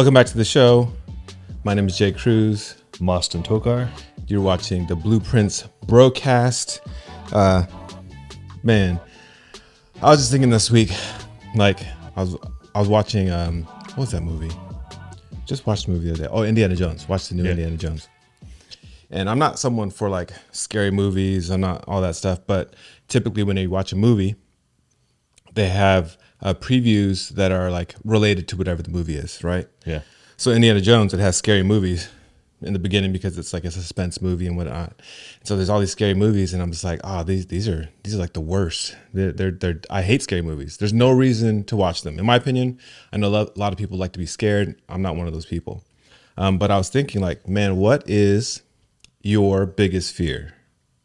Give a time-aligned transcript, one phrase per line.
[0.00, 0.90] Welcome back to the show.
[1.62, 2.82] My name is Jay Cruz.
[3.00, 3.86] Moston Tokar.
[4.28, 6.80] You're watching the Blueprints broadcast.
[7.34, 7.66] Uh,
[8.62, 8.98] man,
[10.00, 10.90] I was just thinking this week,
[11.54, 11.80] like
[12.16, 12.34] I was
[12.74, 14.50] I was watching um what was that movie?
[15.44, 16.28] Just watched the movie the other day.
[16.32, 17.06] Oh, Indiana Jones.
[17.06, 17.50] Watched the new Yeah.
[17.50, 18.08] Indiana Jones.
[19.10, 21.50] And I'm not someone for like scary movies.
[21.50, 22.40] I'm not all that stuff.
[22.46, 22.74] But
[23.08, 24.36] typically, when you watch a movie,
[25.52, 29.68] they have uh, previews that are like related to whatever the movie is, right?
[29.86, 30.02] Yeah.
[30.36, 32.08] So Indiana Jones, it has scary movies
[32.62, 35.00] in the beginning because it's like a suspense movie and whatnot.
[35.44, 38.14] So there's all these scary movies, and I'm just like, oh, these these are these
[38.14, 38.96] are like the worst.
[39.12, 40.76] They're they're, they're I hate scary movies.
[40.76, 42.78] There's no reason to watch them, in my opinion.
[43.12, 44.80] I know a lot- of people like to be scared.
[44.88, 45.84] I'm not one of those people.
[46.36, 48.62] Um, but I was thinking, like, man, what is
[49.22, 50.54] your biggest fear?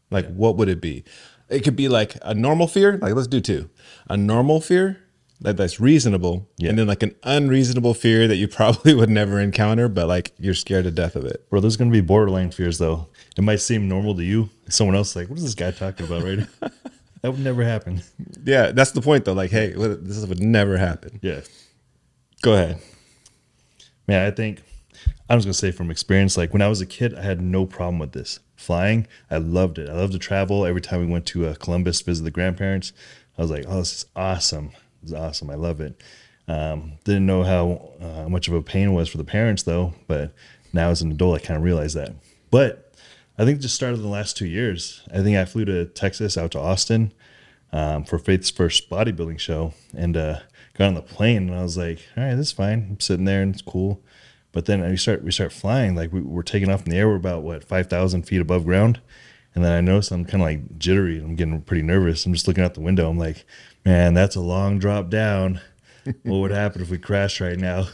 [0.09, 1.03] Like, what would it be?
[1.49, 2.97] It could be like a normal fear.
[3.01, 3.69] Like, let's do two.
[4.09, 5.01] A normal fear
[5.41, 6.69] that that's reasonable, Yeah.
[6.69, 10.53] and then like an unreasonable fear that you probably would never encounter, but like you're
[10.53, 11.49] scared to death of it.
[11.49, 13.07] Bro, there's gonna be borderline fears though.
[13.37, 14.49] It might seem normal to you.
[14.69, 16.47] Someone else like, what is this guy talking about right
[17.21, 18.01] that would never happen.
[18.43, 19.33] Yeah, that's the point though.
[19.33, 21.19] Like, hey, this would never happen.
[21.21, 21.41] Yeah.
[22.41, 22.79] Go ahead.
[24.07, 24.61] Man, I think
[25.29, 27.65] I was gonna say from experience, like when I was a kid, I had no
[27.65, 28.39] problem with this.
[28.55, 29.89] Flying, I loved it.
[29.89, 30.65] I loved to travel.
[30.65, 32.93] Every time we went to uh, Columbus, visit the grandparents,
[33.37, 34.71] I was like, "Oh, this is awesome!
[35.05, 35.49] Is awesome!
[35.49, 36.01] I love it."
[36.47, 39.93] Um, didn't know how uh, much of a pain it was for the parents though,
[40.07, 40.33] but
[40.73, 42.13] now as an adult, I kind of realized that.
[42.51, 42.93] But
[43.37, 45.01] I think it just started in the last two years.
[45.11, 47.11] I think I flew to Texas, out to Austin,
[47.73, 50.39] um, for Faith's first bodybuilding show, and uh,
[50.77, 53.25] got on the plane, and I was like, "All right, this is fine." I'm sitting
[53.25, 54.01] there, and it's cool.
[54.51, 57.09] But then we start we start flying, like we, we're taking off in the air.
[57.09, 59.01] We're about what five thousand feet above ground,
[59.53, 61.19] and then I notice I'm kind of like jittery.
[61.19, 62.25] I'm getting pretty nervous.
[62.25, 63.09] I'm just looking out the window.
[63.09, 63.45] I'm like,
[63.85, 65.61] "Man, that's a long drop down.
[66.23, 67.87] what would happen if we crashed right now?"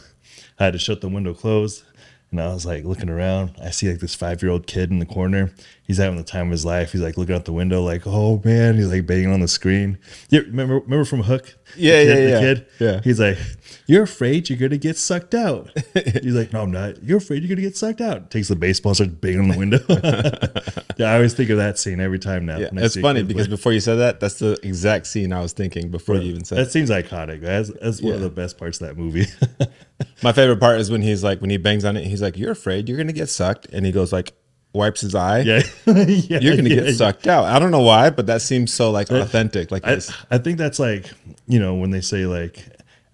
[0.58, 1.84] I had to shut the window closed.
[2.30, 3.52] And I was like looking around.
[3.62, 5.52] I see like this five year old kid in the corner.
[5.84, 6.92] He's having the time of his life.
[6.92, 8.76] He's like looking out the window, like, oh man.
[8.76, 9.98] He's like banging on the screen.
[10.30, 11.56] Yeah, remember remember from Hook?
[11.76, 12.34] Yeah, yeah, kid, yeah.
[12.34, 12.66] The kid.
[12.78, 13.00] Yeah.
[13.02, 13.38] He's like,
[13.86, 15.70] you're afraid you're gonna get sucked out.
[15.94, 17.02] He's like, no, I'm not.
[17.02, 18.30] You're afraid you're gonna get sucked out.
[18.30, 19.80] Takes the baseball, starts banging on the window.
[20.98, 22.58] yeah, I always think of that scene every time now.
[22.58, 23.56] Yeah, it's funny because play.
[23.56, 26.58] before you said that, that's the exact scene I was thinking before you even said.
[26.58, 26.70] that it.
[26.70, 27.40] seems iconic.
[27.40, 29.26] That's, that's one of the best parts of that movie.
[30.22, 32.52] My favorite part is when he's like, when he bangs on it, he's like, "You're
[32.52, 34.32] afraid you're gonna get sucked," and he goes like,
[34.72, 35.40] wipes his eye.
[35.40, 37.44] yeah, yeah, You're gonna yeah, get sucked out.
[37.44, 39.70] I don't know why, but that seems so like authentic.
[39.70, 40.12] Like I, this.
[40.30, 41.10] I think that's like
[41.46, 42.64] you know when they say like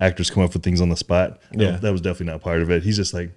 [0.01, 1.41] actors come up with things on the spot.
[1.53, 1.77] That- Yeah.
[1.79, 2.83] that was definitely not part of it.
[2.85, 3.33] He's just like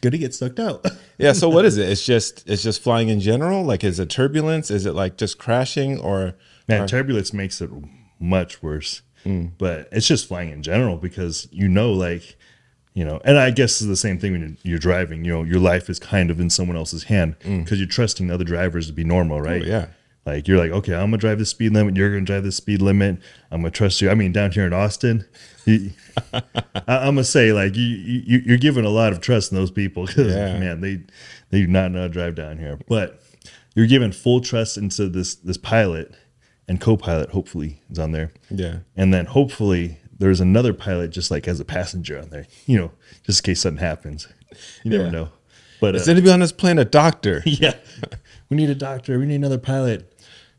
[0.00, 0.84] gonna get sucked out.
[1.16, 1.32] Yeah.
[1.32, 1.88] So what is it?
[1.88, 3.62] It's just it's just flying in general.
[3.62, 4.68] Like, is it turbulence?
[4.68, 6.34] Is it like just crashing or?
[6.66, 7.70] Man, turbulence makes it
[8.18, 9.02] much worse.
[9.22, 9.46] Hmm.
[9.58, 12.36] But it's just flying in general because you know, like,
[12.94, 15.24] you know, and I guess it's the same thing when you're, you're driving.
[15.24, 18.44] You know, your life is kind of in someone else's hand because you're trusting other
[18.44, 19.62] drivers to be normal, right?
[19.62, 19.68] Hmm.
[19.68, 19.86] Oh, yeah.
[20.26, 21.96] Like you're like, okay, I'm gonna drive the speed limit.
[21.96, 23.18] You're gonna drive the speed limit.
[23.50, 24.08] I'm gonna trust you.
[24.08, 25.26] I mean, down here in Austin,
[25.66, 25.90] you,
[26.32, 26.42] I,
[26.88, 30.06] I'm gonna say like you, you you're giving a lot of trust in those people
[30.06, 30.58] because Yeah.
[30.58, 31.00] man, they
[31.50, 32.78] they do not know how to drive down here.
[32.88, 33.20] But
[33.74, 36.14] you're giving full trust into this this pilot
[36.68, 37.28] and co-pilot.
[37.30, 38.78] Hopefully, is on there, Yeah.
[38.96, 42.46] and then hopefully there's another pilot just like as a passenger on there.
[42.66, 42.90] You know,
[43.24, 44.26] just in case something happens.
[44.82, 45.10] You never Yeah.
[45.10, 45.28] know.
[45.80, 47.42] But uh, Is anybody on this plane a doctor?
[47.46, 47.74] yeah
[48.48, 50.10] we need a doctor we need another pilot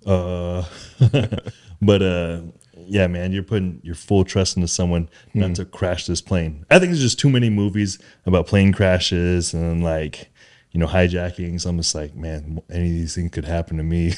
[0.05, 0.63] uh
[1.81, 2.41] but uh
[2.87, 6.77] yeah man you're putting your full trust into someone not to crash this plane i
[6.79, 10.29] think there's just too many movies about plane crashes and like
[10.71, 14.13] you know hijackings i'm just like man any of these things could happen to me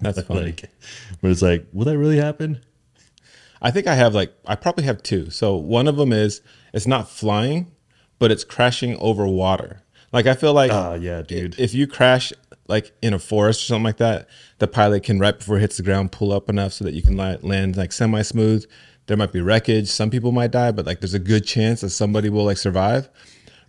[0.00, 0.40] That's funny.
[0.46, 0.70] like
[1.20, 2.60] but it's like will that really happen
[3.60, 5.30] I think I have like I probably have two.
[5.30, 6.40] So one of them is
[6.72, 7.72] it's not flying,
[8.18, 9.82] but it's crashing over water.
[10.12, 12.32] Like I feel like ah yeah dude if you crash
[12.66, 14.28] like in a forest or something like that,
[14.58, 17.02] the pilot can right before it hits the ground pull up enough so that you
[17.02, 18.64] can land like semi smooth.
[19.06, 19.88] There might be wreckage.
[19.88, 23.08] Some people might die, but like there's a good chance that somebody will like survive.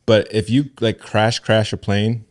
[0.05, 2.25] But if you like crash crash a plane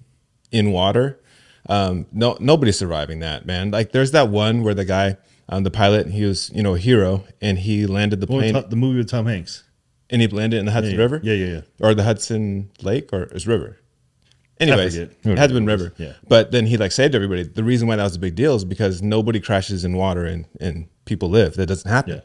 [0.50, 1.20] in water,
[1.68, 3.70] um, no nobody's surviving that, man.
[3.70, 5.16] Like there's that one where the guy,
[5.48, 8.54] um, the pilot, he was you know a hero and he landed the Well, plane
[8.54, 9.64] Tom- the movie with tom hanks
[10.10, 13.12] and he landed in the Hudson yeah, River yeah yeah yeah or the Hudson Lake
[13.12, 13.78] or is river.
[14.60, 15.16] Anyways, forget.
[15.22, 15.94] it had to been river.
[15.98, 16.14] Yeah.
[16.26, 17.44] But then he like saved everybody.
[17.44, 20.46] The reason why that was a big deal is because nobody crashes in water and
[20.60, 21.54] and people live.
[21.54, 22.16] That doesn't happen.
[22.16, 22.20] Yeah.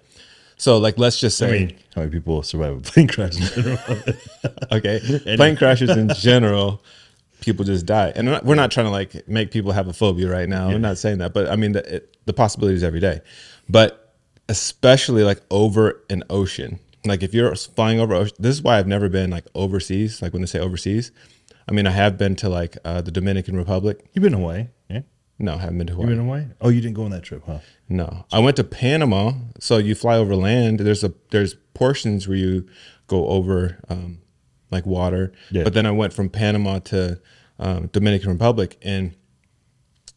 [0.57, 3.63] So like let's just say i mean how many people survive a plane crash in
[3.63, 3.79] general?
[4.71, 6.81] okay, plane crashes in general,
[7.43, 8.11] people just die.
[8.15, 10.69] And we're not- we're not trying to like make people have a phobia right now.
[10.69, 13.21] I'm not saying that, but I mean the, it, the possibilities every day.
[13.69, 14.15] But
[14.49, 18.87] especially like over an ocean, like if you're flying over, ocean- this is why I've
[18.87, 20.21] never been like overseas.
[20.21, 21.11] Like when they say overseas,
[21.67, 24.05] I mean I have been to like uh, the Dominican Republic.
[24.13, 24.69] You've been away.
[24.89, 25.01] Yeah.
[25.39, 26.09] No, I haven't been to Hawaii.
[26.09, 26.47] You've been away.
[26.61, 27.59] Oh, you didn't go on that trip, huh?
[27.89, 29.33] No, I went to Panama.
[29.59, 30.79] So you fly over land.
[30.79, 32.67] There's a there's portions where you
[33.07, 34.19] go over um,
[34.73, 35.31] like water.
[35.51, 35.63] Yeah.
[35.63, 37.19] But then I went from Panama to
[37.59, 39.15] um, Dominican Republic, and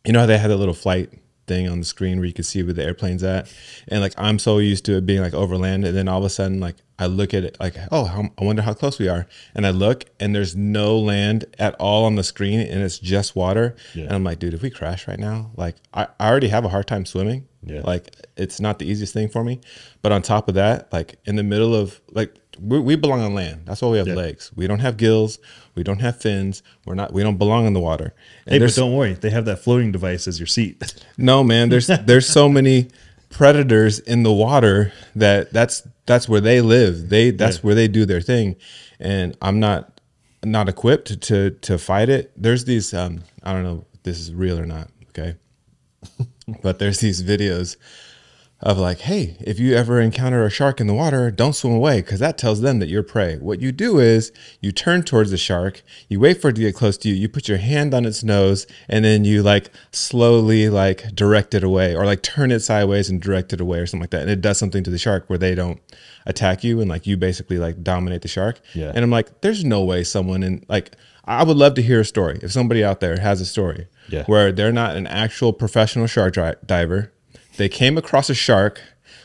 [0.04, 1.10] you know how they had that little flight
[1.46, 3.52] thing on the screen where you could see where the airplane's at,
[3.88, 6.30] and like I'm so used to it being like overland, and then all of a
[6.30, 9.26] sudden like I look at it like oh how, I wonder how close we are,
[9.54, 13.36] and I look and there's no land at all on the screen, and it's just
[13.36, 14.04] water, Yeah.
[14.04, 16.68] and I'm like dude if we crash right now like I, I already have a
[16.68, 17.82] hard time swimming, Yeah.
[17.84, 19.60] like it's not the easiest thing for me,
[20.02, 23.34] but on top of that like in the middle of like we, we belong on
[23.34, 23.62] land.
[23.64, 24.14] That's why we have Yeah.
[24.14, 24.50] legs.
[24.54, 25.38] We don't have gills.
[25.74, 26.62] We don't have fins.
[26.84, 27.12] We're not.
[27.12, 28.14] We don't belong in the water.
[28.46, 29.14] And Hey, but don't worry.
[29.14, 30.94] They have that floating device as your seat.
[31.18, 31.68] no man.
[31.68, 32.88] There's there's so many
[33.30, 37.08] predators in the water that that's that's where they live.
[37.08, 37.62] They that's Yeah.
[37.62, 38.56] where they do their thing,
[39.00, 40.00] and I'm not
[40.44, 42.32] not equipped to to fight it.
[42.36, 42.94] There's these.
[42.94, 44.88] Um, I don't know if this is real or not.
[45.10, 45.34] Okay,
[46.62, 47.76] but there's these videos
[48.60, 52.00] of like, hey, if you ever encounter a shark in the water, don't swim away
[52.00, 53.36] because that tells them that you're prey.
[53.36, 54.32] What you do is
[54.62, 57.28] you turn towards the shark, you wait for it to get close to you, you
[57.28, 61.94] put your hand on its nose, and then you like slowly like direct it away
[61.94, 64.22] or like turn it sideways and direct it away or something like that.
[64.22, 65.80] And it does something to the shark where they don't
[66.24, 68.60] attack you and like you basically like dominate the shark.
[68.74, 68.92] Yeah.
[68.94, 70.92] And I'm like, there's no way someone in like
[71.24, 72.38] I would love to hear a story.
[72.42, 74.24] If somebody out there has a story Yeah.
[74.24, 77.12] where they're not an actual professional shark diver,
[77.56, 78.80] they came across a shark.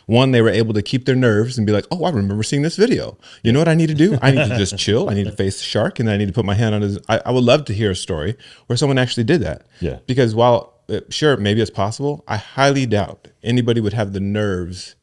[0.08, 2.64] One, they were able to keep their nerves and be like, "Oh, I remember seeing
[2.64, 3.18] this video.
[3.44, 4.18] You know what I need to do?
[4.22, 5.10] I need to just chill.
[5.10, 7.00] I need to face the shark, and I need to put my hand on his."
[7.08, 8.36] I, I would love to hear a story
[8.68, 9.66] where someone actually did that.
[9.80, 10.00] Yeah.
[10.08, 14.96] Because while uh, sure, maybe it's possible, I highly doubt anybody would have the nerves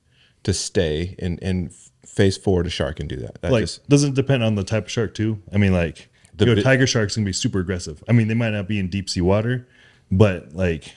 [0.42, 1.72] to stay and and
[2.06, 3.40] face forward a shark and do that.
[3.42, 5.40] That like, just doesn't depend on the type of shark too.
[5.52, 8.02] I mean, like, The you know, tiger sharks can be super aggressive.
[8.08, 9.68] I mean, they might not be in deep sea water,
[10.10, 10.92] but like,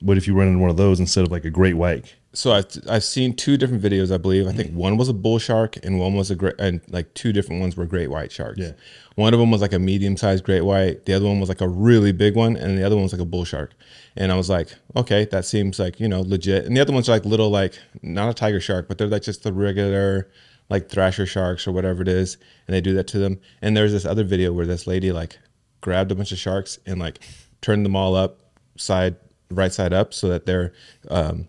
[0.00, 2.14] what if you run into one of those instead of like a great white?
[2.36, 4.12] so I've I've seen two different videos.
[4.12, 6.82] I believe I think one was a bull shark and one was a great and
[6.88, 8.58] like two different ones were great white sharks.
[8.58, 8.72] Yeah.
[9.14, 11.06] One of them was like a medium sized great white.
[11.06, 13.22] The other one was like a really big one, and the other one was like
[13.22, 13.72] a bull shark.
[14.16, 16.66] And I was like, okay, that seems like you know legit.
[16.66, 19.22] And the other ones are like little like not a tiger shark, but they're like
[19.22, 20.30] just the regular
[20.68, 23.40] like thrasher sharks or whatever it is, and they do that to them.
[23.62, 25.38] And there's this other video where this lady like
[25.80, 27.20] grabbed a bunch of sharks and like
[27.62, 28.40] turned them all up
[28.76, 29.16] side
[29.50, 30.72] right side up so that their
[31.08, 31.48] um,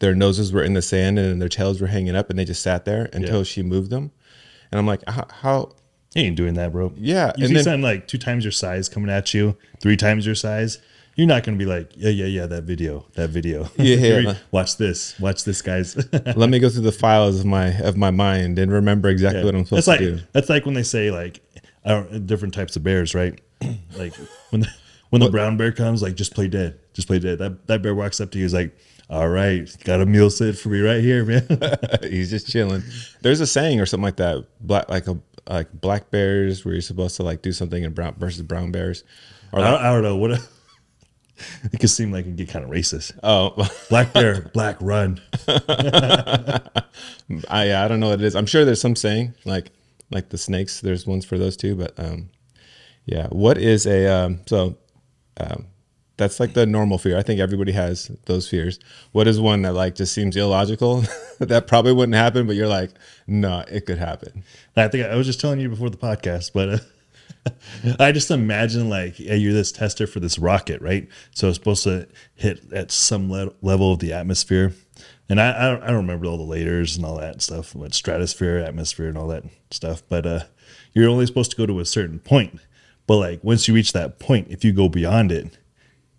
[0.00, 2.62] their noses were in the sand and their tails were hanging up and they just
[2.62, 3.42] sat there until Yeah.
[3.44, 4.12] she moved them.
[4.70, 5.72] And I'm like, how, how
[6.14, 6.92] You ain't doing that, bro.
[6.96, 9.96] Yeah, You and see then- something like two times your size coming at you, three
[9.96, 10.78] times your size.
[11.16, 13.68] You're not gonna be like, yeah, yeah, yeah, that video, that video.
[13.76, 14.34] Yeah, yeah.
[14.52, 15.96] Watch this, watch this, guys.
[16.36, 19.52] let me go through the files of my of my mind and remember exactly what
[19.56, 20.22] I'm supposed that's like to do.
[20.32, 21.40] that's like when they say like
[21.84, 23.40] I different types of bears, right?
[23.96, 24.14] like
[24.50, 24.68] when the,
[25.10, 27.38] when the brown bear comes, like just play dead, just play dead.
[27.38, 28.76] That that bear walks up to you, he's like,
[29.08, 31.46] "All right, got a meal set for me right here, man."
[32.02, 32.82] He's just chilling.
[33.22, 34.44] There's a saying or something like that.
[34.60, 35.16] Black like a
[35.48, 39.04] like black bears where you're supposed to like do something in brown versus brown bears.
[39.52, 40.30] Or I, like, don't, I don't know what.
[41.72, 43.16] it could seem like it can get kind of racist.
[43.22, 43.54] oh,
[43.88, 45.20] Black bear, black run.
[47.48, 48.34] I I don't know what it is.
[48.34, 49.70] I'm sure there's some saying like
[50.10, 50.80] like the snakes.
[50.80, 52.30] There's ones for those too, but um,
[53.06, 53.28] yeah.
[53.28, 54.76] What is a um, so
[55.38, 55.66] um,
[56.18, 57.16] that's like the normal fear.
[57.16, 58.78] I think everybody has those fears.
[59.12, 61.04] What is one that like just seems illogical
[61.38, 62.90] that probably wouldn't happen, but you're like,
[63.26, 64.44] no, it could happen.
[64.76, 68.90] I think I was just telling you before the podcast, but uh, I just imagine
[68.90, 71.08] like yeah, you're this tester for this rocket, right?
[71.34, 74.72] So it's supposed to hit at some le- level of the atmosphere,
[75.28, 77.94] and I I don't, I don't remember all the layers and all that stuff, what
[77.94, 80.02] stratosphere, atmosphere, and all that stuff.
[80.08, 80.40] But uh,
[80.92, 82.60] you're only supposed to go to a certain point.
[83.06, 85.56] But like once you reach that point, if you go beyond it,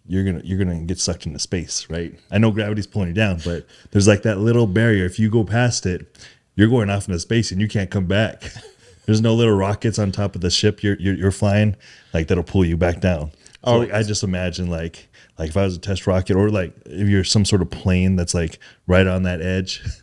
[0.10, 2.14] you're gonna you're gonna get sucked into space, right?
[2.32, 5.06] I know gravity's pulling you down, but there's like that little barrier.
[5.06, 6.18] If you go past it,
[6.56, 8.44] you're going off into space and you can't come back.
[9.06, 11.76] There's no little rockets on top of the ship you're you're, you're flying
[12.14, 13.32] like that'll pull you back down.
[13.32, 13.78] So Oh.
[13.80, 15.08] like, I just imagine like
[15.40, 18.16] like if I was a test rocket or like if you're some sort of plane
[18.18, 19.82] that's like right on that edge.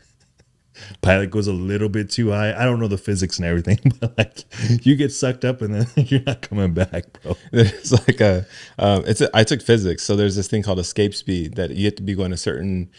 [1.01, 2.55] Pilot goes a little bit too high.
[2.55, 5.87] I don't know the physics and everything, but like you get sucked up and then
[6.07, 7.37] you're not coming back, bro.
[7.53, 8.47] It's like a,
[8.79, 11.85] um, it's a, I took physics, so there's this thing called escape speed that you
[11.87, 12.91] have to be going a certain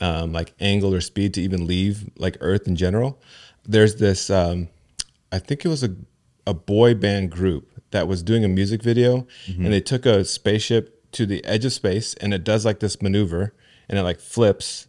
[0.00, 3.20] um, like angle or speed to even leave like Earth in general.
[3.64, 4.68] There's this, um,
[5.32, 5.94] I think it was a
[6.46, 9.26] a boy band group that was doing a music video,
[9.64, 13.02] and they took a spaceship to the edge of space, and it does like this
[13.02, 13.52] maneuver,
[13.88, 14.86] and it like flips,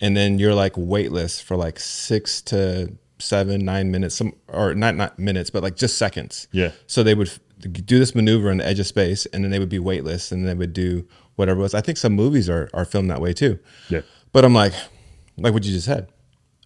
[0.00, 4.96] and then you're like weightless for like six to seven, nine minutes, some or not
[4.96, 6.48] not minutes, but like just seconds.
[6.52, 6.72] Yeah.
[6.86, 9.68] So they would do this maneuver on the edge of space, and then they would
[9.68, 11.74] be weightless, and they would do whatever it was.
[11.74, 13.58] I think some movies are are filmed that way too.
[13.88, 14.02] Yeah.
[14.32, 14.74] But I'm like,
[15.36, 16.08] like what you just said.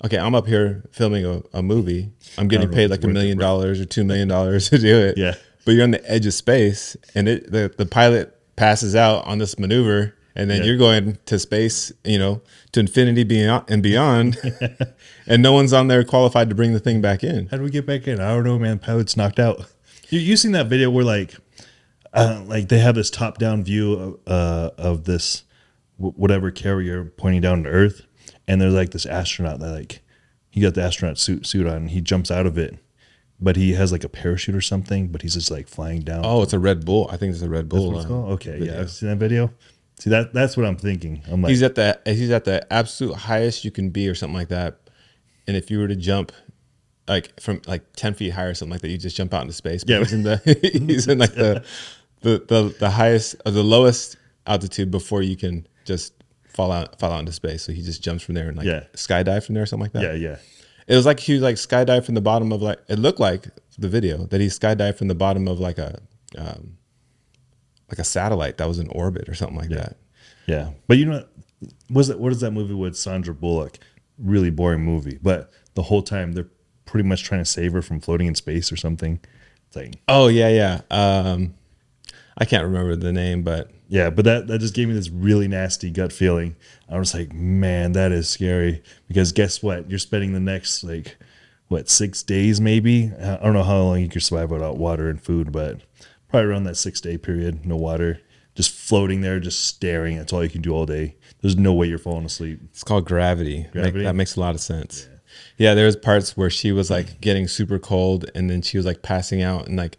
[0.05, 2.11] Okay, I'm up here filming a, a movie.
[2.37, 5.17] I'm getting paid like a million dollars or two million dollars to do it.
[5.17, 5.35] Yeah.
[5.65, 9.39] But you're on the edge of space, and it the, the pilot passes out on
[9.39, 10.65] this maneuver, and then Yeah.
[10.69, 14.37] you're going to space, you know, to infinity beyond and beyond,
[15.27, 17.47] and no one's on there qualified to bring the thing back in.
[17.47, 18.21] How do we get back in?
[18.21, 18.79] I don't know, man.
[18.79, 19.67] Pilot's knocked out.
[20.09, 21.35] You you seen that video where like,
[22.13, 25.45] uh, like they have this top down view of, uh, of this
[25.97, 28.03] wh- whatever carrier pointing down to Earth,
[28.47, 30.01] and there's like this astronaut that like
[30.51, 31.77] he got the astronaut suit suit on.
[31.77, 32.77] And he jumps out of it,
[33.41, 35.09] but he has like a parachute or something.
[35.09, 36.23] But he's just like flying down.
[36.27, 37.09] Oh, it's a Red Bull.
[37.11, 38.05] I think it's a Red Bull.
[38.05, 38.33] Called?
[38.33, 38.75] Okay, video.
[38.75, 39.51] yeah, I've seen that video.
[39.99, 41.23] See that that's what I'm thinking.
[41.31, 44.37] I'm like, He's at the he's at the absolute highest you can be, or something
[44.37, 44.79] like that.
[45.47, 46.33] And if you were to jump,
[47.09, 49.53] like from like ten feet high or something like that, you just jump out into
[49.53, 49.85] space.
[49.85, 49.99] But Yeah.
[50.01, 51.65] he's in the he's in like the
[52.23, 56.15] the the, the highest or the lowest altitude before you can just
[56.49, 57.63] fall out fall out into space.
[57.63, 58.85] So he just jumps from there and like Yeah.
[58.95, 60.03] skydive from there or something like that.
[60.03, 60.37] yeah, yeah,
[60.89, 63.47] It was like he was like skydived from the bottom of like it looked like
[63.79, 66.01] the video that he skydived from the bottom of like a
[66.37, 66.77] um,
[67.93, 69.97] like a satellite that was in orbit or something like that.
[70.47, 70.71] yeah.
[70.89, 71.25] But you know,
[71.91, 73.79] was that what is that movie with Sandra Bullock?
[74.19, 76.49] Really boring movie, but the whole time they're
[76.85, 79.21] pretty much trying to save her from floating in space or something.
[79.69, 80.81] It's like, Oh yeah, yeah.
[80.91, 81.55] Um,
[82.37, 85.49] I can't remember the name, but yeah, but that that just gave me this really
[85.49, 86.57] nasty gut feeling.
[86.89, 88.83] I was like, man, that is scary.
[89.07, 89.91] Because guess what?
[89.91, 91.17] You're spending the next like
[91.69, 93.13] what six days maybe.
[93.21, 95.81] I don't know how long you can survive without water and food, but
[96.33, 98.21] probably around that six day period, no water,
[98.57, 100.17] just floating there, just staring.
[100.17, 101.15] That's all you can do all day.
[101.41, 102.61] There's no way you're falling asleep.
[102.65, 103.59] it's called Gravity.
[103.63, 104.05] Make- Gravity?
[104.05, 105.09] that makes a lot of sense.
[105.57, 105.75] Yeah.
[105.75, 109.03] there was parts where she was like getting super cold, and then she was like
[109.03, 109.99] passing out, and like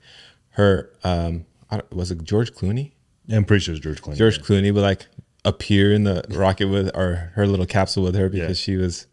[0.52, 2.92] her um, I don't- was it George Clooney?
[3.32, 4.18] I'm pretty sure it's George Clooney.
[4.18, 5.08] George Clooney would like
[5.46, 8.64] appear in the rocket with or her little capsule with her because Yeah.
[8.64, 9.08] she was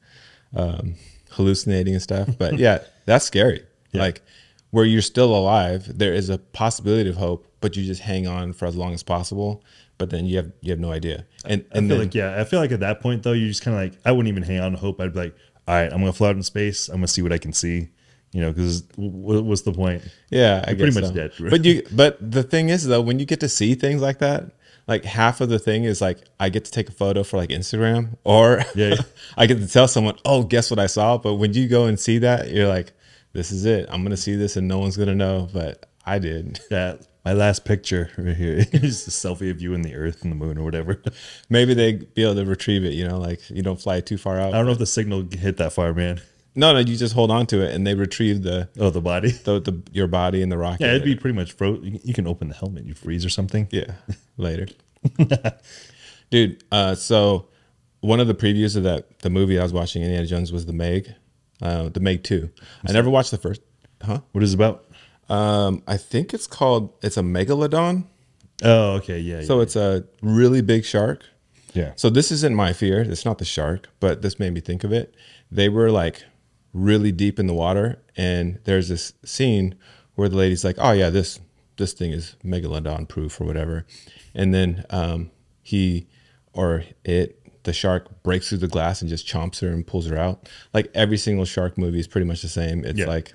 [0.55, 0.95] um,
[1.31, 2.29] hallucinating and stuff.
[2.39, 3.65] But yeah, that's scary.
[3.93, 4.03] Yeah.
[4.03, 4.23] Like
[4.71, 8.53] where you're still alive, there is a possibility of hope, but you just hang on
[8.53, 9.65] for as long as possible.
[9.99, 11.27] But then you have you have no idea.
[11.45, 13.49] And I and feel then, like yeah, I feel like at that point though, you
[13.49, 15.01] just kind of like I wouldn't even hang on to hope.
[15.01, 15.37] I'd be like,
[15.69, 16.89] all right, I'm gonna fly out in space.
[16.89, 17.91] I'm gonna see what I can see.
[18.33, 20.03] You know, because what's the point?
[20.31, 21.13] Yeah, I pretty guess much so.
[21.13, 21.33] dead.
[21.51, 24.53] But you, but the thing is though, when you get to see things like that,
[24.87, 27.51] like half of the thing is like I get to take a photo for like
[27.51, 28.95] Instagram, or Yeah.
[29.37, 31.19] I get to tell someone, oh, guess what I saw.
[31.19, 32.93] But when you go and see that, you're like,
[33.33, 33.89] this is it.
[33.91, 36.61] I'm gonna see this, and no one's gonna know, but I did.
[36.71, 40.33] Yeah, my last picture right here is a selfie of you and the Earth and
[40.33, 41.03] the Moon or whatever.
[41.51, 42.95] Maybe they be able to retrieve it.
[42.95, 44.55] You know, like you don't fly too far out.
[44.55, 46.21] I don't know if the signal hit that far, man.
[46.57, 49.31] No, no, you just hold on to it, and they retrieve the Oh, the body.
[49.31, 50.81] the, the your body and the rocket.
[50.81, 51.79] Yeah, it'd be pretty much froze.
[52.03, 53.69] You can open the helmet, you freeze or something.
[53.71, 53.93] Yeah,
[54.37, 54.67] later.
[56.31, 57.49] Dude, uh, so
[58.01, 60.73] one of the previews of that the movie I was watching, Indiana Jones, was the
[60.73, 61.15] Meg,
[61.63, 62.51] uh, the Meg Two.
[62.87, 63.61] I never watched the first.
[64.03, 64.21] Huh?
[64.33, 64.87] What is it about?
[65.29, 66.93] Um, I think it's called.
[67.03, 68.05] It's a megalodon.
[68.63, 69.43] Oh, okay, yeah.
[69.43, 71.25] So it's a really big shark.
[71.73, 73.01] yeah, So this isn't my fear.
[73.01, 75.15] It's not the shark, but this made me think of it.
[75.51, 76.25] They were like
[76.73, 79.77] really deep in the water, and there's this scene
[80.15, 81.41] where the lady's like, "Oh yeah, this
[81.77, 83.87] this thing is megalodon proof or whatever,"
[84.35, 85.31] and then um,
[85.63, 86.07] he
[86.53, 90.17] or it the shark breaks through the glass and just chomps her and pulls her
[90.17, 90.49] out.
[90.73, 92.85] Like every single shark movie is pretty much the same.
[92.85, 93.07] It's Yeah.
[93.07, 93.35] like,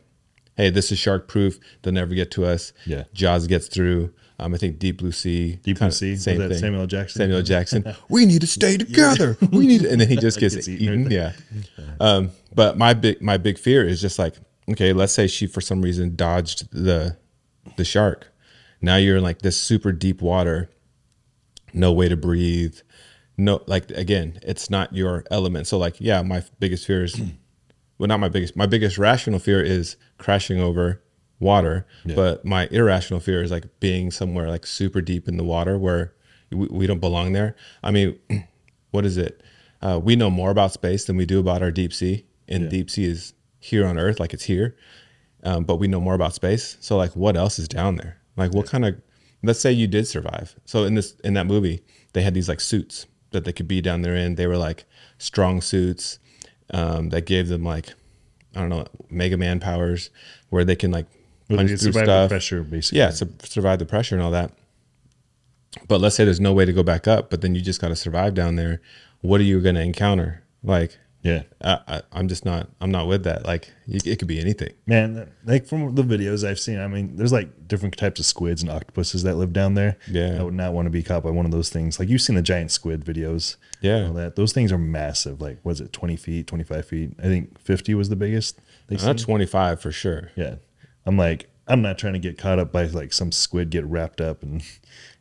[0.58, 1.60] hey, this is shark proof.
[1.82, 2.74] They'll never get to us.
[2.86, 3.04] Yeah.
[3.14, 4.14] Jaws gets through.
[4.40, 5.60] Um, I think Deep Blue Sea.
[5.64, 6.16] Deep Blue Sea?
[6.18, 6.58] Same thing.
[6.58, 6.88] Samuel L.
[6.88, 7.20] Jackson?
[7.20, 7.44] Samuel L.
[7.44, 7.86] Jackson.
[8.10, 9.38] we need to stay together.
[9.52, 11.06] We need, to, and then he just gets, Gets eaten.
[11.06, 11.12] eaten.
[11.12, 11.32] Yeah.
[12.02, 14.36] Um, but my big my big fear is just like,
[14.72, 17.16] okay, let's say she for some reason dodged the
[17.78, 18.28] the shark.
[18.82, 20.70] Now you're in like this super deep water,
[21.74, 22.78] no way to breathe.
[23.38, 25.68] No, like again, it's not your element.
[25.68, 27.20] So like, yeah, my biggest fear is,
[27.98, 28.56] well, not my biggest.
[28.56, 31.02] My biggest rational fear is crashing over
[31.40, 35.78] water, but my irrational fear is like being somewhere like super deep in the water
[35.78, 36.14] where
[36.50, 37.56] we, we don't belong there.
[37.84, 38.18] I mean,
[38.92, 39.42] what is it?
[39.82, 42.90] Uh, we know more about space than we do about our deep sea, and deep
[42.90, 44.76] sea is here on Earth, like it's here.
[45.44, 46.78] Um, but we know more about space.
[46.80, 48.18] So like, what else is down there?
[48.38, 48.96] Like, what kind of?
[49.44, 50.56] Let's say you did survive.
[50.66, 53.82] So in this in that movie, they had these like suits that they could be
[53.82, 54.36] down there in.
[54.36, 54.86] They were like
[55.18, 56.20] strong suits
[56.72, 57.94] um, that gave them like
[58.56, 60.10] I don't know Mega Man powers,
[60.50, 61.06] where they can like
[61.50, 62.30] punch through survive the stuff.
[62.30, 63.00] pressure, basically.
[63.00, 64.52] Yeah, su- survive the pressure and all that.
[65.88, 67.90] But let's say there's no way to go back up, but then you just got
[67.90, 68.82] to survive down there.
[69.22, 70.44] What are you going to encounter?
[70.64, 71.42] Like Yeah.
[71.60, 72.70] I, I, I'm just not.
[72.80, 73.46] I'm not with that.
[73.46, 74.74] Like it, it could be anything.
[74.86, 78.62] Man, like from the videos I've seen, I mean, there's like different types of squids
[78.62, 79.98] and octopuses that live down there.
[80.08, 80.38] Yeah.
[80.40, 82.00] I would not want to be caught by one of those things.
[82.00, 83.56] Like you've seen the giant squid videos.
[83.82, 84.06] Yeah.
[84.06, 84.36] All that.
[84.36, 85.42] Those things are massive.
[85.42, 87.12] Like, was it 20 feet, 25 feet?
[87.18, 88.60] I think 50 was the biggest.
[88.88, 90.30] They uh, Not 25 for sure.
[90.36, 90.58] Yeah.
[91.08, 94.22] I'm like, I'm not trying to get caught up by like some squid get wrapped
[94.22, 94.62] up and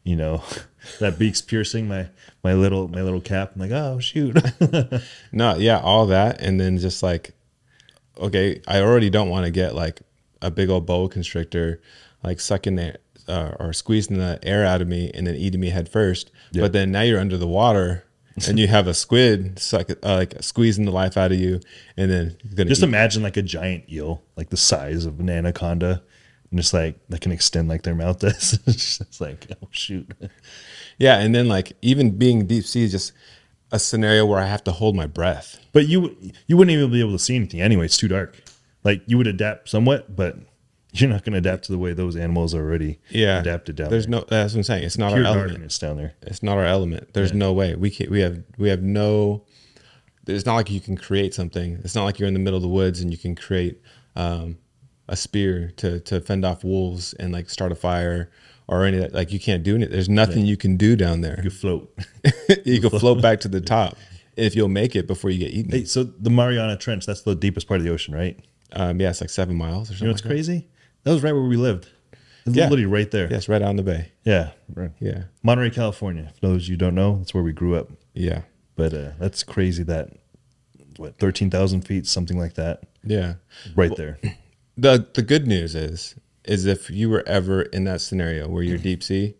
[0.05, 0.43] you know
[1.01, 2.07] that beak's piercing my
[2.45, 3.53] my little my little cap.
[3.55, 4.37] I'm like, oh shoot.
[5.33, 7.33] No, yeah, all that, and then just like,
[8.19, 10.01] okay, I already don't want to get like
[10.41, 11.81] a big old boa constrictor,
[12.23, 15.71] like sucking the uh, or squeezing the air out of me and then eating me
[15.71, 16.31] head first.
[16.53, 18.05] But then now you're under the water.
[18.49, 21.61] and you have a squid suck, uh, like squeezing the life out of you,
[21.97, 25.31] and then gonna just eat- imagine like a giant eel, like the size of an
[25.31, 26.03] anaconda,
[26.55, 28.61] and just like that can extend like their mouth does.
[28.67, 30.09] it's just like, oh shoot.
[30.99, 33.13] yeah, and then like even being deep sea is just
[33.73, 35.59] a scenario where I have to hold my breath.
[35.73, 37.87] But you you wouldn't even be able to see anything anyway.
[37.87, 38.41] It's too dark.
[38.85, 40.37] Like you would adapt somewhat, but
[40.93, 43.91] you're not going to adapt to the way those animals are already Yeah, adapted down
[43.91, 44.21] There's there.
[44.21, 44.27] no.
[44.29, 44.85] That's what I'm saying.
[44.85, 45.49] It's not Pure our element.
[45.51, 46.15] darkness down there.
[46.23, 47.15] It's not our element.
[47.15, 48.11] There's no way we can.
[48.13, 48.41] We have.
[48.59, 49.45] We have no.
[50.29, 51.81] It's not like you can create something.
[51.83, 53.83] It's not like you're in the middle of the woods and you can create
[54.17, 54.57] um,
[55.09, 58.31] a spear to to fend off wolves and like start a fire
[58.67, 59.13] or any of that.
[59.15, 59.93] Like you can't do anything.
[59.93, 61.41] There's nothing you can do down there.
[61.45, 61.93] You float.
[62.65, 63.97] you can float back to the top
[64.37, 65.71] if you'll make it before you get eaten.
[65.71, 68.39] hey, so the Mariana Trench, that's the deepest part of the ocean, right?
[68.73, 70.05] Um, yeah, it's like seven miles or something.
[70.05, 70.69] You know what's like crazy?
[71.05, 71.89] That was right where we lived.
[72.47, 72.65] It's Yeah.
[72.65, 73.31] literally right there.
[73.31, 74.13] Yeah, right out in the bay.
[74.25, 74.51] Yeah.
[74.75, 74.91] Right.
[75.01, 76.33] Yeah, Monterey, California.
[76.41, 77.91] For those you don't know, that's where we grew up.
[78.15, 78.43] yeah,
[78.77, 80.11] But uh, that's crazy that
[80.97, 83.35] what thirteen thousand feet, something like that, yeah.
[83.77, 84.19] right there.
[84.77, 88.79] The the good news is is if you were ever in that scenario where you're
[88.79, 89.35] deep sea,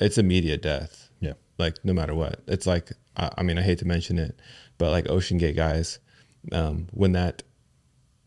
[0.00, 1.10] it's immediate death.
[1.20, 1.34] Yeah.
[1.58, 4.38] Like no matter what, it's like I, I mean I hate to mention it,
[4.78, 5.98] but like OceanGate guys,
[6.52, 7.42] um, when that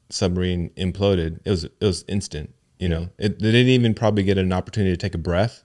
[0.09, 2.53] submarine imploded, it was it was instant.
[2.79, 5.63] You know, it, they didn't even probably get an opportunity to take a breath.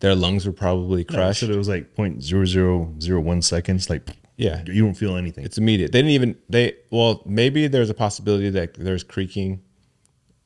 [0.00, 1.40] Their lungs were probably crushed.
[1.40, 3.90] so it was like point zero zero zero one seconds.
[3.90, 5.44] Like yeah, you don't feel anything.
[5.44, 5.92] it's immediate.
[5.92, 9.62] They didn't even they well maybe there's a possibility that there's creaking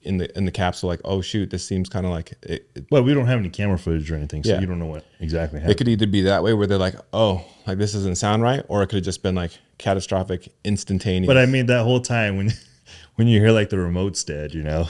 [0.06, 0.88] in the in the capsule.
[0.88, 3.50] Like oh shoot, this seems kind of like it, it well, we don't have any
[3.50, 4.60] camera footage or anything, so Yeah.
[4.60, 5.72] you don't know what exactly happened.
[5.72, 8.64] It could either be that way where they're like, oh, like this doesn't sound right,
[8.68, 11.26] or it could have just been like catastrophic, instantaneous.
[11.26, 12.52] But I mean, that whole time when
[13.16, 14.88] when you hear like the remote's dead, you know,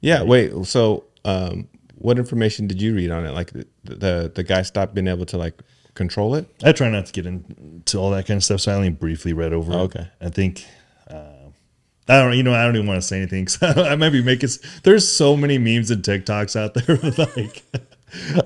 [0.00, 0.52] yeah, wait.
[0.66, 3.32] So, um, what information did you read on it?
[3.32, 5.60] Like the, the the guy stopped being able to like
[5.94, 6.46] control it.
[6.62, 9.32] I try not to get into all that kind of stuff, so I only briefly
[9.32, 9.72] read over.
[9.72, 9.82] Oh, it.
[9.96, 10.08] okay.
[10.20, 10.64] I think.
[12.08, 13.48] I don't, you know, I don't even want to say anything.
[13.62, 14.50] I might be making.
[14.82, 16.98] There's so many memes and TikToks out there.
[17.36, 17.62] Like,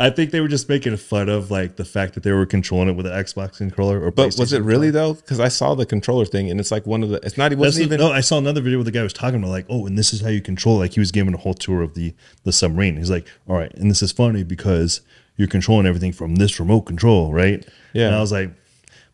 [0.01, 2.88] I think they were just making fun of like the fact that they were controlling
[2.88, 4.03] it with an Xbox controller.
[4.03, 5.14] Or But was it really though?
[5.14, 7.20] Because I saw the controller thing, and it's like one of the.
[7.22, 7.53] It's not.
[7.53, 8.01] It wasn't even.
[8.01, 10.12] no, I saw another video where the guy was talking about like, oh, and this
[10.12, 10.79] is how you control.
[10.79, 12.96] Like he was giving a whole tour of the the submarine.
[12.96, 15.01] He's like, all right, and this is funny because
[15.37, 17.66] you're controlling everything from this remote control, right?
[17.92, 18.07] Yeah.
[18.09, 18.51] And I was like,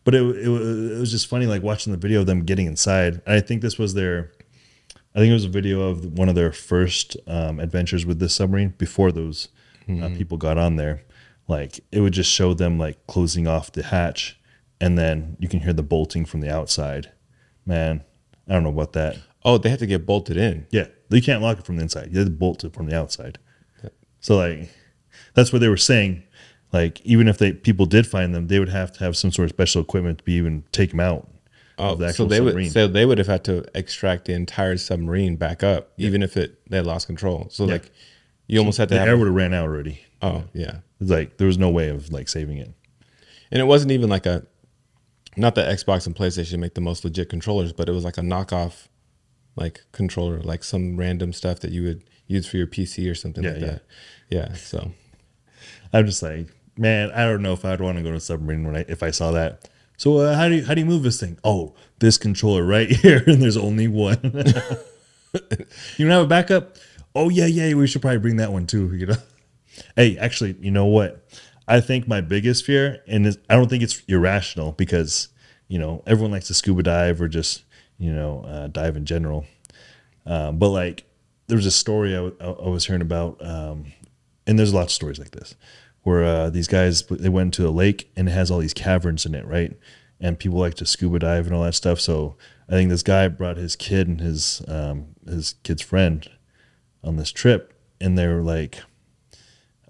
[0.03, 3.21] but it it, it was just funny like watching the video of them getting inside.
[3.27, 4.31] I think this was their,
[5.15, 8.35] I think it was a video of one of their first um, adventures with this
[8.35, 9.49] submarine before those
[9.89, 11.03] uh, people got on there.
[11.47, 14.39] Like it would just show them like closing off the hatch,
[14.79, 17.11] and then you can hear the bolting from the outside.
[17.65, 18.03] Man,
[18.47, 19.17] I don't know about that.
[19.43, 20.67] Oh, they had to get bolted in.
[20.69, 22.09] Yeah, you can't lock it from the inside.
[22.11, 23.39] You have to bolt it from the outside.
[24.19, 24.69] So like,
[25.33, 26.23] that's what they were saying.
[26.71, 29.45] Like even if they people did find them, they would have to have some sort
[29.45, 31.27] of special equipment to be even take them out.
[31.79, 32.65] Oh, the so they submarine.
[32.65, 32.71] would.
[32.71, 36.59] So they would have had to extract the entire submarine back up, even if it
[36.69, 37.47] they lost control.
[37.49, 37.89] So like,
[38.47, 39.07] you almost had to The have.
[39.09, 40.01] air would have ran out already.
[40.21, 40.79] oh yeah.
[40.99, 42.73] It's like there was no way of like saving it.
[43.51, 44.45] And it wasn't even like a,
[45.37, 48.21] not that Xbox and PlayStation make the most legit controllers, but it was like a
[48.21, 48.87] knockoff,
[49.55, 53.43] like controller, like some random stuff that you would use for your PC or something
[53.43, 53.67] Yeah, like yeah.
[53.67, 53.81] that.
[54.29, 54.53] Yeah.
[54.53, 54.91] So
[55.93, 58.65] I'm just like, man, I don't know if I'd want to go to a submarine
[58.65, 59.69] when I if I saw that.
[59.99, 61.37] So uh, how do you how do you move this thing?
[61.43, 64.17] Oh, this controller right here, and there's only one.
[64.23, 66.77] you don't have a backup?
[67.13, 67.73] Oh yeah, yeah.
[67.73, 68.95] We should probably bring that one too.
[68.95, 69.15] You know.
[69.95, 71.25] Hey, actually, you know what?
[71.67, 75.29] I think my biggest fear, and I don't think it's irrational because
[75.67, 77.63] you know everyone likes to scuba dive or just
[77.97, 79.45] you know uh, dive in general.
[80.25, 81.05] Um, but like,
[81.47, 83.85] there was a story I, w- I was hearing about, um,
[84.47, 85.55] and there's lots of stories like this,
[86.03, 89.25] where uh, these guys they went to a lake and it has all these caverns
[89.25, 89.77] in it, right?
[90.19, 91.99] And people like to scuba dive and all that stuff.
[91.99, 92.35] So
[92.67, 96.29] I think this guy brought his kid and his um, his kid's friend
[97.03, 98.79] on this trip, and they were like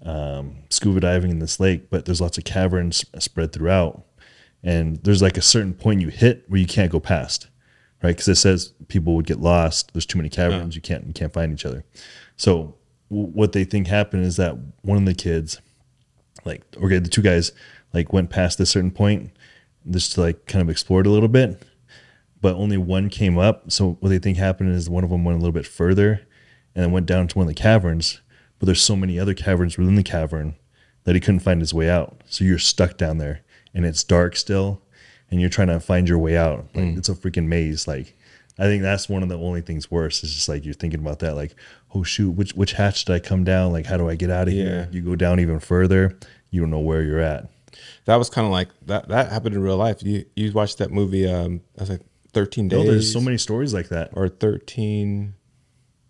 [0.02, 4.02] um, scuba diving in this lake, but there's lots of caverns spread throughout,
[4.62, 7.48] and there's like a certain point you hit where you can't go past.
[8.02, 8.10] right?
[8.12, 9.92] Because it says people would get lost.
[9.92, 10.74] There's too many caverns.
[10.74, 11.84] You can't you can't find each other.
[12.36, 12.76] So
[13.10, 15.60] w- what they think happened is that one of the kids,
[16.44, 17.52] like okay, the two guys
[17.92, 19.30] like went past this certain point
[19.90, 21.62] just to like kind of explored a little bit,
[22.40, 23.70] but only one came up.
[23.70, 26.26] So what they think happened is one of them went a little bit further
[26.74, 28.20] and then went down to one of the caverns.
[28.58, 30.54] But there's so many other caverns within the cavern
[31.04, 32.22] that he couldn't find his way out.
[32.26, 33.40] So you're stuck down there
[33.72, 34.82] and it's dark still
[35.30, 36.66] and you're trying to find your way out.
[36.74, 36.98] Like mm.
[36.98, 37.88] it's a freaking maze.
[37.88, 38.16] Like
[38.60, 40.22] I think that's one of the only things worse.
[40.22, 41.56] Is just like you're thinking about that, like,
[41.94, 43.72] oh shoot, which which hatch did I come down?
[43.72, 44.88] Like, how do I get out of here?
[44.92, 46.16] You go down even further,
[46.50, 47.48] you don't know where you're at.
[48.06, 49.08] That was kind of like that.
[49.08, 50.02] That happened in real life.
[50.02, 51.26] You you watched that movie?
[51.28, 52.00] Um, I was like
[52.32, 52.78] thirteen days.
[52.84, 54.10] No, there's so many stories like that.
[54.14, 55.34] or 13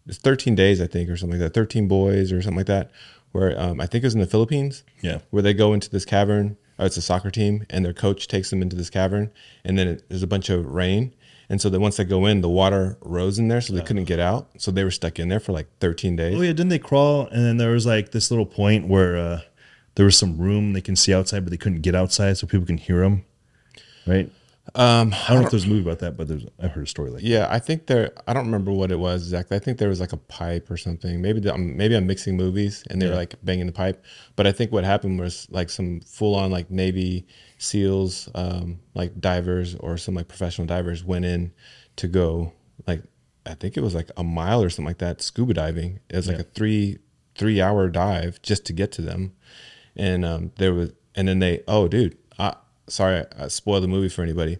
[0.06, 2.90] it's 13 days i think or something like that 13 boys or something like that
[3.32, 5.18] where um, i think it was in the philippines Yeah.
[5.28, 8.48] where they go into this cavern oh, it's a soccer team and their coach takes
[8.50, 9.30] them into this cavern
[9.62, 11.14] and then it, there's a bunch of rain
[11.50, 14.04] and so then once they go in the water rose in there so they couldn't
[14.04, 16.68] get out so they were stuck in there for like 13 days Oh yeah, didn't
[16.68, 17.26] they crawl?
[17.26, 19.40] And then there was like this little point where uh,
[19.96, 22.64] there was some room they can see outside, but they couldn't get outside, so people
[22.66, 23.24] can hear them.
[24.06, 24.30] Right.
[24.74, 26.86] Um, I don't know if there's a movie about that, but there's I've heard a
[26.88, 27.22] story like.
[27.24, 28.12] Yeah, I think there.
[28.26, 29.56] I don't remember what it was exactly.
[29.56, 31.20] I think there was like a pipe or something.
[31.20, 33.18] Maybe the, um, maybe I'm mixing movies and they were Yeah.
[33.18, 34.04] like banging the pipe.
[34.36, 37.26] But I think what happened was like some full on like Navy
[37.58, 41.52] SEALs, um, like divers or some like professional divers went in
[41.96, 42.52] to go
[42.86, 43.02] like
[43.46, 46.00] I think it was like a mile or something like that scuba diving.
[46.08, 46.42] It was like Yeah.
[46.42, 46.98] a three
[47.36, 49.32] three hour dive just to get to them,
[49.96, 52.19] and um, there was and then they oh dude, I,
[52.90, 54.58] sorry I spoiled the movie for anybody,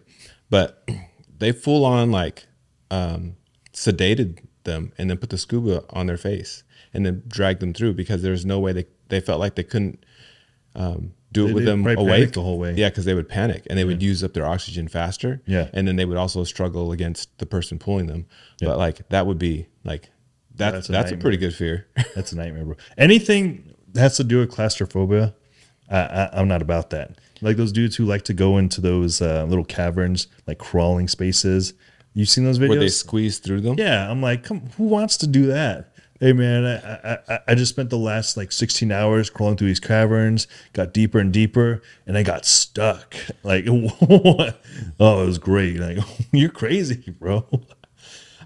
[0.49, 0.87] but
[1.37, 2.45] they full on like
[2.89, 3.35] um,
[3.73, 6.63] sedated them and then put the scuba on their face
[6.93, 10.03] and then dragged them through because there's no way they they felt like they couldn't
[10.75, 12.73] um, do it They- with they them awake the whole way.
[12.75, 15.41] Yeah, because they would panic and they would use up their oxygen faster.
[15.45, 15.69] Yeah.
[15.73, 18.25] and then they would also struggle against the person pulling them.
[18.59, 20.09] But like that would be like
[20.55, 21.87] that's that's that's a a, pretty good fear.
[22.15, 22.75] That's a nightmare, bro.
[22.97, 25.33] Anything that has to do with claustrophobia,
[25.89, 27.17] I, I, I'm not about that.
[27.41, 31.73] Like those dudes who like to go into those uh, little caverns, like crawling spaces.
[32.13, 32.69] You've seen those videos?
[32.69, 33.75] Where they squeeze through them.
[33.77, 35.87] Yeah, I'm like, come, who wants to do that?
[36.19, 39.79] Hey man, I, I I- just spent the last like 16 hours crawling through these
[39.79, 43.15] caverns, got deeper and deeper, and I got stuck.
[43.43, 44.43] Like, oh,
[45.23, 45.77] it was great.
[45.79, 45.97] Like,
[46.31, 47.47] you're crazy, bro.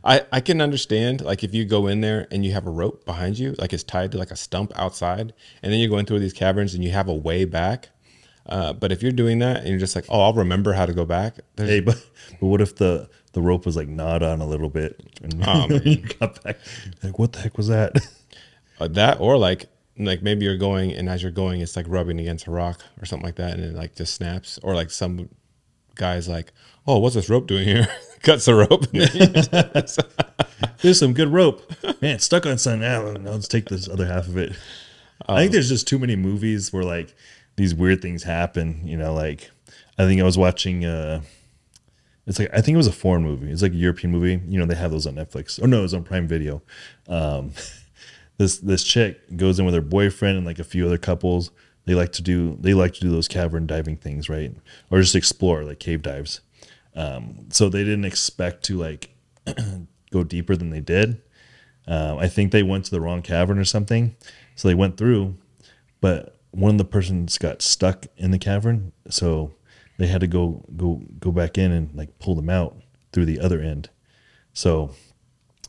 [0.05, 3.05] I, I can understand like if you go in there and you have a rope
[3.05, 6.19] behind you, like it's tied to like a stump outside, and then you're going through
[6.19, 7.89] these caverns and you have a way back.
[8.47, 10.93] Uh, but if you're doing that and you're just like, oh, I'll remember how to
[10.93, 11.39] go back.
[11.55, 11.95] There's, Hey, but
[12.39, 15.67] but what if the the rope was like gnawed on a little bit, and Oh,
[15.84, 16.58] you got back?
[17.03, 17.95] Like, what the heck was that?
[18.79, 19.65] uh, that or like
[19.97, 23.05] like maybe you're going and as you're going, it's like rubbing against a rock or
[23.05, 24.60] something like that, and it like just snaps.
[24.62, 25.29] Or like some
[25.95, 26.51] guys like,
[26.86, 27.88] oh, what's this rope doing here?
[28.21, 28.86] Cuts the rope.
[30.81, 31.62] There's some good rope,
[32.01, 32.19] man.
[32.19, 32.81] Stuck on something.
[32.81, 34.53] Now let's take this other half of it.
[35.27, 37.15] I Um, think there's just too many movies where like
[37.56, 38.82] these weird things happen.
[38.86, 39.50] You know, like
[39.98, 40.86] I think I was watching.
[40.86, 41.22] uh
[42.28, 43.52] It's like I think it was a foreign movie.
[43.52, 44.41] It's like a European movie.
[44.48, 45.60] You know, they have those on Netflix.
[45.62, 46.62] Oh no, it was on Prime Video.
[47.08, 47.52] Um,
[48.38, 51.52] this this chick goes in with her boyfriend and like a few other couples.
[51.86, 54.52] They like to do they like to do those cavern diving things, right?
[54.89, 56.41] Or just explore like cave dives.
[56.96, 59.10] Um, so they didn't expect to like
[60.12, 61.22] go deeper than they did.
[61.88, 64.15] Um, I think they went to the wrong cavern or something.
[64.56, 65.36] So they went through,
[66.02, 68.91] but one of the persons got stuck in the cavern.
[69.10, 69.54] So
[69.98, 72.78] they had to go go go back in and like pull them out
[73.12, 73.89] through the other end.
[74.54, 74.91] So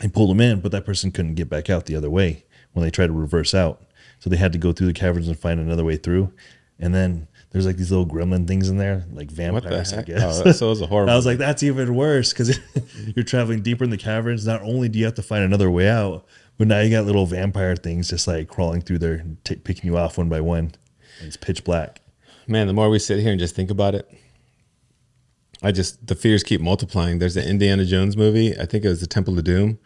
[0.00, 2.84] they pulled them in, but that person couldn't get back out the other way when
[2.84, 3.82] they tried to reverse out.
[4.18, 6.32] So they had to go through the caverns and find another way through.
[6.78, 10.02] And then there's like these little gremlin things in there, like what the vampires, I
[10.02, 10.40] guess.
[10.40, 11.12] Oh, that, so it was a horrible.
[11.12, 12.58] I was like, that's even worse because
[13.16, 14.46] you're traveling deeper in the caverns.
[14.46, 16.26] Not only do you have to find another way out,
[16.58, 19.90] but now you got little vampire things just like crawling through there, and t- picking
[19.90, 20.72] you off one by one.
[21.18, 22.00] And it's pitch black.
[22.46, 24.08] Man, the more we sit here and just think about it,
[25.62, 27.18] I just the fears keep multiplying.
[27.18, 28.58] There's an Indiana Jones movie.
[28.58, 29.78] I think it was the Temple of Doom,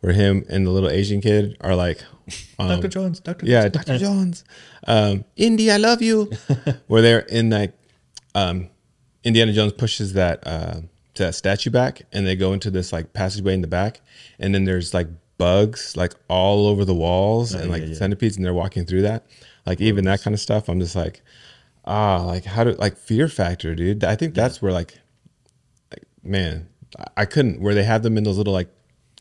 [0.00, 2.02] where him and the little Asian kid are like,
[2.58, 2.88] um, Dr.
[2.88, 3.46] Jones, Dr.
[3.46, 3.72] yeah, Jones.
[3.72, 3.98] Dr.
[3.98, 4.44] Jones,
[4.86, 6.30] um, Indy, I love you.
[6.86, 7.72] where they're in like,
[8.34, 8.70] um,
[9.24, 10.80] Indiana Jones pushes that uh,
[11.16, 14.00] that statue back, and they go into this like passageway in the back,
[14.38, 17.94] and then there's like bugs like all over the walls and like yeah, yeah.
[17.94, 19.26] centipedes, and they're walking through that.
[19.66, 21.22] Like even that kind of stuff, I'm just like,
[21.84, 24.04] ah, like how do like fear factor, dude?
[24.04, 24.98] I think that's where like,
[25.92, 26.68] like man,
[26.98, 28.68] I- I couldn't where they have them in those little like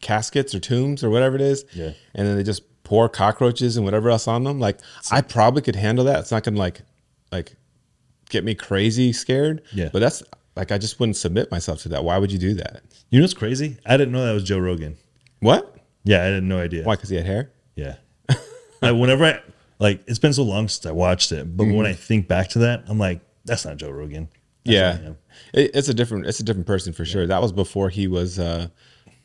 [0.01, 1.91] caskets or tombs or whatever it is, Yeah.
[2.13, 4.59] and then they just pour cockroaches and whatever else on them.
[4.59, 4.79] Like
[5.11, 6.19] I probably could handle that.
[6.19, 6.81] It's not gonna like
[7.31, 7.55] like
[8.29, 9.61] get me crazy scared.
[9.73, 9.89] Yeah.
[9.91, 10.21] But that's
[10.55, 12.03] like I just wouldn't submit myself to that.
[12.03, 12.83] Why would you do that?
[13.09, 13.77] You know what's crazy?
[13.85, 14.97] I didn't know that was Joe Rogan.
[15.39, 15.74] What?
[16.05, 16.83] Yeah, I had no idea.
[16.83, 16.95] Why?
[16.95, 17.51] Because he had hair.
[17.75, 17.95] Yeah.
[18.81, 19.41] I, whenever I
[19.79, 22.59] like, it's been so long since I watched it, but when I think back to
[22.59, 24.29] that, I'm like, that's not Joe Rogan.
[24.63, 25.17] That's yeah, him.
[25.53, 27.27] it, it's a different it's a different person for sure.
[27.27, 28.39] That was before he was.
[28.39, 28.67] uh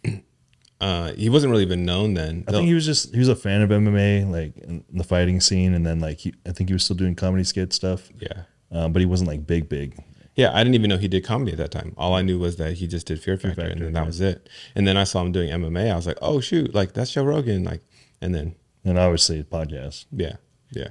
[0.80, 2.44] uh He wasn't really even known then.
[2.48, 5.40] I think he was just he was a fan of MMA, like in the fighting
[5.40, 8.10] scene, and then like he, I think he was still doing comedy skit stuff.
[8.18, 8.42] yeah.
[8.70, 9.96] um, but he wasn't like big, big.
[10.36, 11.94] Yeah, I didn't even know he did comedy at that time.
[11.98, 14.06] All I knew was that he just did Fear Factor, and Factor, then that yeah.
[14.06, 14.48] was it.
[14.74, 15.92] And then I saw him doing MMA.
[15.92, 17.64] I was like, oh shoot, like that's Joe Rogan.
[17.64, 17.82] Like,
[18.20, 20.06] and then And obviously podcast.
[20.12, 20.36] yeah,
[20.70, 20.90] yeah,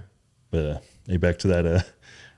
[0.52, 1.66] But uh, hey, back to that.
[1.66, 1.82] Uh,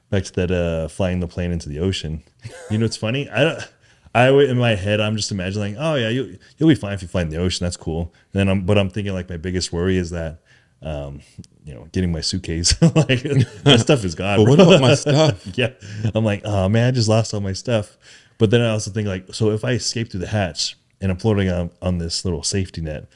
[0.09, 0.51] back to that.
[0.51, 2.23] Uh, flying the plane into the ocean.
[2.69, 3.29] You know, what's funny.
[3.29, 3.73] I don't.
[4.13, 7.01] I in my head, I'm just imagining, like, oh yeah, you you'll be fine if
[7.01, 7.65] you fly in the ocean.
[7.65, 8.13] That's cool.
[8.33, 10.41] And then I'm, but I'm thinking like my biggest worry is that,
[10.81, 11.21] um,
[11.63, 12.79] you know, getting my suitcase.
[12.81, 14.39] like that stuff is gone.
[14.39, 15.45] But what about my stuff?
[15.57, 15.71] yeah,
[16.15, 17.97] I'm like, oh man, I just lost all my stuff.
[18.37, 21.17] But then I also think like, so if I escape through the hatch and I'm
[21.17, 23.07] floating on on this little safety net,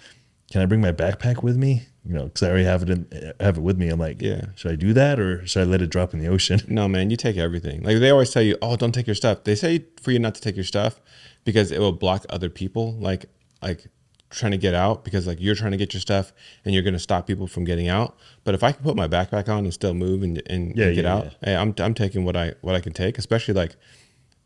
[0.52, 1.84] can I bring my backpack with me?
[2.08, 3.90] You know, because I already have it in, have it with me.
[3.90, 4.46] I'm like, Yeah.
[4.56, 6.62] should I do that or should I let it drop in the ocean?
[6.68, 7.82] No, man, you take everything.
[7.82, 9.44] Like they always tell you, oh, don't take your stuff.
[9.44, 11.02] They say for you not to take your stuff
[11.46, 13.26] because it will block other people, like
[13.64, 13.88] like
[14.30, 16.34] trying to get out because like you're trying to get your stuff
[16.64, 18.18] and you're going to stop people from getting out.
[18.44, 20.96] But if I can put my backpack on and still move and and, Yeah, and
[20.96, 21.32] get yeah, out, yeah.
[21.44, 23.76] hey, I'm I'm taking what I what I can take, especially like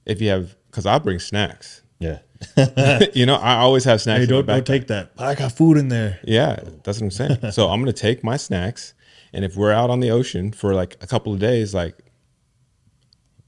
[0.05, 1.81] if you have because I'll bring snacks.
[1.99, 2.19] Yeah.
[3.13, 4.21] you know, I always have snacks.
[4.21, 5.11] Hey, don't don't take that.
[5.17, 6.19] I got food in there.
[6.23, 7.51] Yeah, that's what I'm saying.
[7.51, 8.93] so I'm gonna take my snacks,
[9.33, 11.97] and if we're out on the ocean for like a couple of days, like,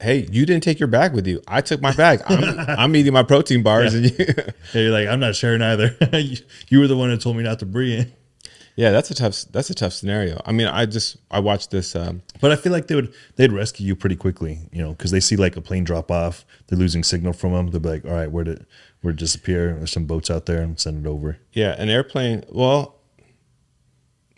[0.02, 1.40] hey, you didn't take your bag with you.
[1.48, 2.20] I took my bag.
[2.26, 4.26] I'm, I'm eating my protein bars, and you,
[4.72, 5.96] Hey, you're like, I'm not sharing either.
[6.18, 6.36] you,
[6.68, 8.00] you were the one that told me not to bring.
[8.00, 8.18] It.
[8.74, 10.40] Yeah, that's a tough that's a tough scenario.
[10.46, 11.94] I mean, I just I watched this.
[11.94, 15.10] Um, But I feel like they would they'd rescue you pretty quickly, you know, because
[15.10, 17.68] they see like a plane drop off, they're losing signal from them.
[17.70, 18.64] They'll be like, all right, where did
[19.02, 19.74] where did it disappear?
[19.74, 21.38] There's some boats out there, and send it over.
[21.52, 22.44] yeah, an airplane.
[22.48, 22.96] Well,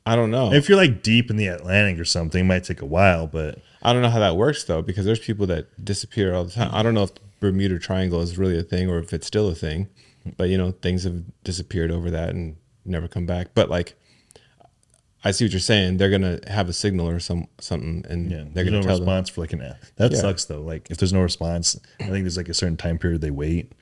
[0.05, 0.53] I don't know.
[0.53, 3.61] If you're like deep in the Atlantic or something, it might take a while, but
[3.85, 6.70] I don't know how that works though, because there's people that disappear all the time.
[6.73, 9.49] I don't know if the Bermuda Triangle is really a thing or if it's still
[9.49, 9.88] a thing,
[10.37, 13.49] but you know, things have disappeared over that and never come back.
[13.55, 13.94] But like,
[15.27, 15.97] I see what you're saying.
[15.97, 19.07] They're gonna have a signal or some something, and yeah, they're gonna no tell them.
[19.07, 20.18] response for like an that Yeah.
[20.18, 20.61] sucks though.
[20.62, 23.73] Like if there's no response, I think there's like a certain time period they wait,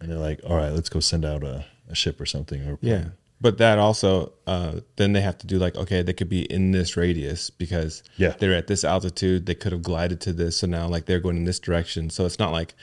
[0.00, 2.62] and they're like, all right, let's go send out a, a ship or something.
[2.68, 2.78] Or.
[2.80, 3.04] Yeah,
[3.40, 6.72] but that also, uh, then they have to do like, okay, they could be in
[6.72, 8.34] this radius because Yeah.
[8.38, 9.46] they're at this altitude.
[9.46, 12.10] They could have glided to this, so now like they're going in this direction.
[12.10, 12.74] So it's not like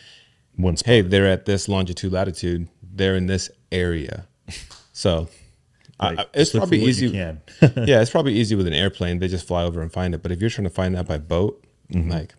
[0.56, 0.88] one spot.
[0.88, 4.28] hey, they're at this longitude latitude, they're in this area.
[4.94, 5.28] So
[6.00, 7.08] Like, I- it's probably easy.
[7.10, 7.38] Yeah,
[8.02, 9.20] it's probably easy with an airplane.
[9.20, 10.22] They just fly over and find it.
[10.22, 11.62] But if you're trying to find that by boat,
[11.94, 12.10] Mm-hmm.
[12.12, 12.34] like,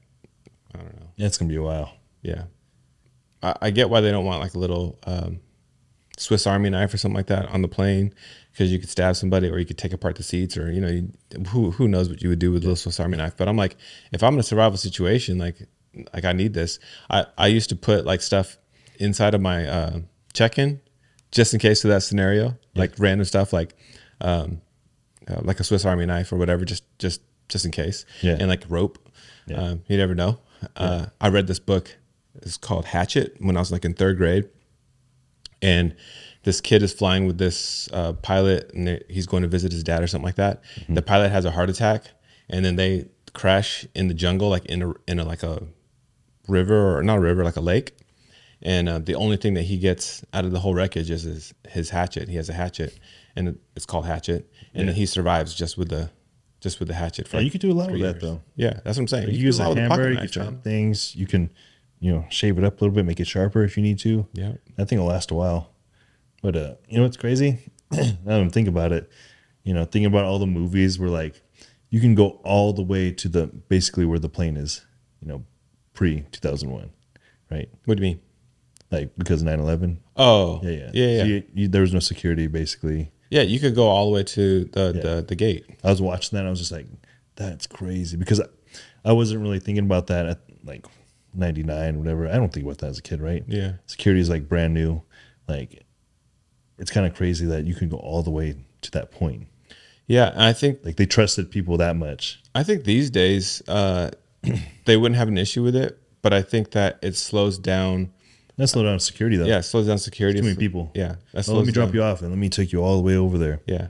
[0.75, 1.07] I don't know.
[1.17, 1.93] yeah, it's gonna be a while.
[2.21, 2.45] Yeah,
[3.43, 5.41] I, I get why they don't want like a little um,
[6.17, 8.13] Swiss Army knife or something like that on the plane
[8.53, 10.89] because you could stab somebody or you could take apart the seats or you know
[10.89, 11.13] you,
[11.49, 13.37] who who knows what you would do with a little Swiss Army knife.
[13.37, 13.77] But I'm like,
[14.13, 15.57] if I'm in a survival situation, like
[16.13, 16.79] like I need this.
[17.11, 18.57] I I used to put like stuff
[18.99, 20.01] inside of my uh,
[20.33, 20.81] check-in
[21.31, 23.75] just in case of that scenario, like random stuff like
[24.21, 24.63] um,
[25.29, 28.05] uh, like a Swiss Army knife or whatever, just just just in case.
[28.23, 28.37] Yeah.
[28.39, 28.99] and like rope.
[29.47, 29.59] Yeah.
[29.59, 30.39] Um, you never know.
[30.75, 31.97] Uh, I read this book.
[32.43, 34.49] It's called Hatchet when I was like in third grade,
[35.63, 35.95] and
[36.45, 40.03] this kid is flying with this uh, pilot, and he's going to visit his dad
[40.03, 40.63] or something like that.
[40.89, 42.05] The pilot has a heart attack,
[42.49, 45.63] and then they crash in the jungle, like in a in a like a
[46.49, 47.97] river or not a river, like a lake.
[48.63, 51.55] And uh, the only thing that he gets out of the whole wreckage is his,
[51.69, 52.29] his hatchet.
[52.29, 52.99] He has a hatchet,
[53.37, 54.51] and it's called Hatchet.
[54.75, 56.11] And then he survives just with the
[56.61, 57.29] just with the hatchet.
[57.29, 58.23] For Yeah, like you could do a lot with that, years.
[58.23, 58.43] though.
[58.57, 59.29] Yeah, that's what I'm saying.
[59.29, 61.15] You, can use a hammer, you can chop things.
[61.15, 61.51] You can,
[62.01, 64.27] you know, shave it up a little bit, make it sharper if you need to.
[64.33, 64.53] Yeah.
[64.77, 65.73] that thing will last a while.
[66.43, 67.71] But uh, you know what's crazy?
[67.93, 69.11] now that I'm thinking about it,
[69.65, 71.43] you know, thinking about all the movies where like
[71.91, 74.85] you can go all the way to the basically where the plane is,
[75.21, 75.45] you know,
[75.95, 76.91] pre 2001,
[77.51, 77.69] right?
[77.87, 78.21] What do you mean?
[78.91, 79.97] Like because 9/11.
[80.17, 81.19] Oh, Yeah, yeah, yeah, yeah.
[81.23, 83.11] So you- you- there was no security basically.
[83.31, 85.03] yeah, you could go all the way to the Yeah.
[85.17, 85.65] the, the gate.
[85.83, 86.47] I was watching that.
[86.47, 86.87] I was just like,
[87.35, 88.45] that's crazy because I,
[89.05, 90.85] I wasn't really thinking about that at like
[91.37, 92.29] 99 whatever.
[92.29, 93.45] I don't think about that as a kid, right?
[93.47, 93.73] Yeah.
[93.87, 95.03] Security is like brand new.
[95.49, 95.85] Like,
[96.79, 99.47] it's kind of crazy that you can go all the way to that point.
[100.07, 102.41] Yeah, and I think Like they trusted people that much.
[102.55, 104.11] I think these days uh,
[104.85, 108.13] they wouldn't have an issue with it, but I think that it slows down.
[108.57, 109.45] That slowed down security though.
[109.47, 110.39] Yeah, it slows down security.
[110.41, 110.91] Too many people.
[110.95, 112.97] Yeah, that Oh, slows let me drop you off and let me take you all
[112.97, 113.61] the way over there.
[113.67, 113.89] Yeah,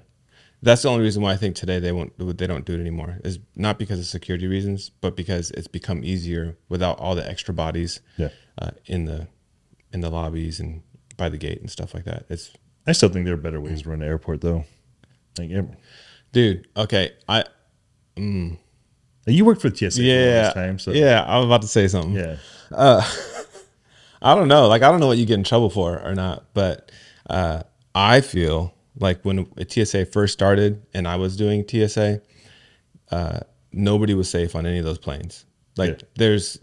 [0.62, 3.19] That's the only reason why I think today they won't they don't do it anymore.
[3.25, 7.53] Is not because of security reasons, but because it's become easier without all the extra
[7.55, 8.31] bodies Yeah.
[8.59, 9.29] uh, in the
[9.92, 10.83] in the lobbies and
[11.16, 12.25] by the gate and stuff like that.
[12.29, 12.51] It's
[12.87, 14.64] I still think there are better ways to run an airport, though.
[15.38, 15.62] Like, yeah.
[16.33, 16.66] dude.
[16.77, 17.45] Okay, I
[18.16, 21.23] you worked for TSA yeah time, so yeah.
[21.27, 22.14] I was about to say something.
[22.14, 22.37] yeah.
[24.23, 24.66] I don't know.
[24.69, 26.90] Like I don't know what you get in trouble for or not, but
[27.29, 27.62] uh,
[27.95, 32.21] I feel like when TSA first started and I was doing TSA,
[33.11, 33.41] uh,
[33.73, 35.45] nobody was safe on any of those planes.
[35.77, 36.09] Like Yeah.
[36.17, 36.59] there's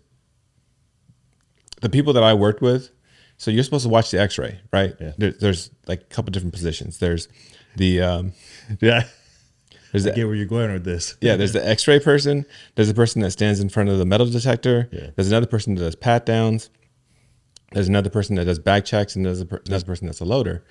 [1.81, 2.89] the people that I worked with.
[3.37, 4.95] So you're supposed to watch the X-ray, right?
[4.99, 5.11] Yeah.
[5.17, 6.99] There, there's like a couple different positions.
[6.99, 7.27] There's
[7.75, 8.33] the um,
[8.81, 9.03] Yeah.
[9.91, 11.17] there's I the get where you're going with this.
[11.21, 12.45] yeah, there's the X-ray person.
[12.75, 14.89] There's a person that stands in front of the metal detector.
[14.91, 15.09] Yeah.
[15.15, 16.69] There's another person that does pat downs.
[17.73, 20.25] There's another person that does bag checks, and there's a per- another person that's a
[20.25, 20.63] loader.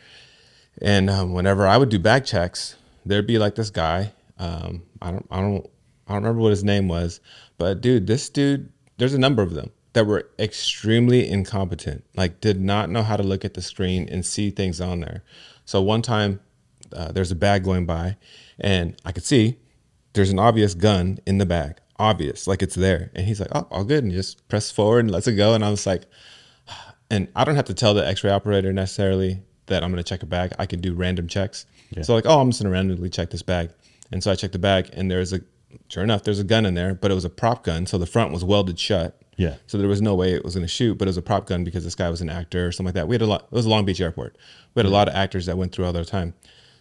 [0.81, 4.13] And um, whenever I would do bag checks, there'd be like this guy.
[4.39, 5.67] Um, I don't, I don't,
[6.09, 7.21] I don't remember what his name was,
[7.59, 12.05] but dude, this dude, there's a number of them that were extremely incompetent.
[12.17, 15.23] Like, did not know how to look at the screen and see things on there.
[15.65, 16.41] So one time,
[16.95, 18.17] uh, there's a bag going by,
[18.59, 19.59] and I could see
[20.13, 23.11] there's an obvious gun in the bag, obvious, like it's there.
[23.15, 25.55] And he's like, "Oh, all good," and just press forward and lets it go.
[25.55, 26.05] And I was like,
[27.11, 30.23] and I don't have to tell the X-ray operator necessarily that I'm going to check
[30.23, 30.53] a bag.
[30.59, 31.67] I can do random checks.
[32.03, 33.71] So like, oh, I'm just going to randomly check this bag.
[34.11, 35.41] And so I checked the bag, and there's a,
[35.89, 38.07] sure enough, there's a gun in there, but it was a prop gun, so the
[38.07, 39.19] front was welded shut.
[39.37, 39.57] Yeah.
[39.67, 41.47] So there was no way it was going to shoot, but it was a prop
[41.47, 43.09] gun because this guy was an actor or something like that.
[43.09, 43.45] We had a lot.
[43.45, 44.37] It was a Long Beach airport.
[44.75, 46.35] We had a lot of actors that went through all their time.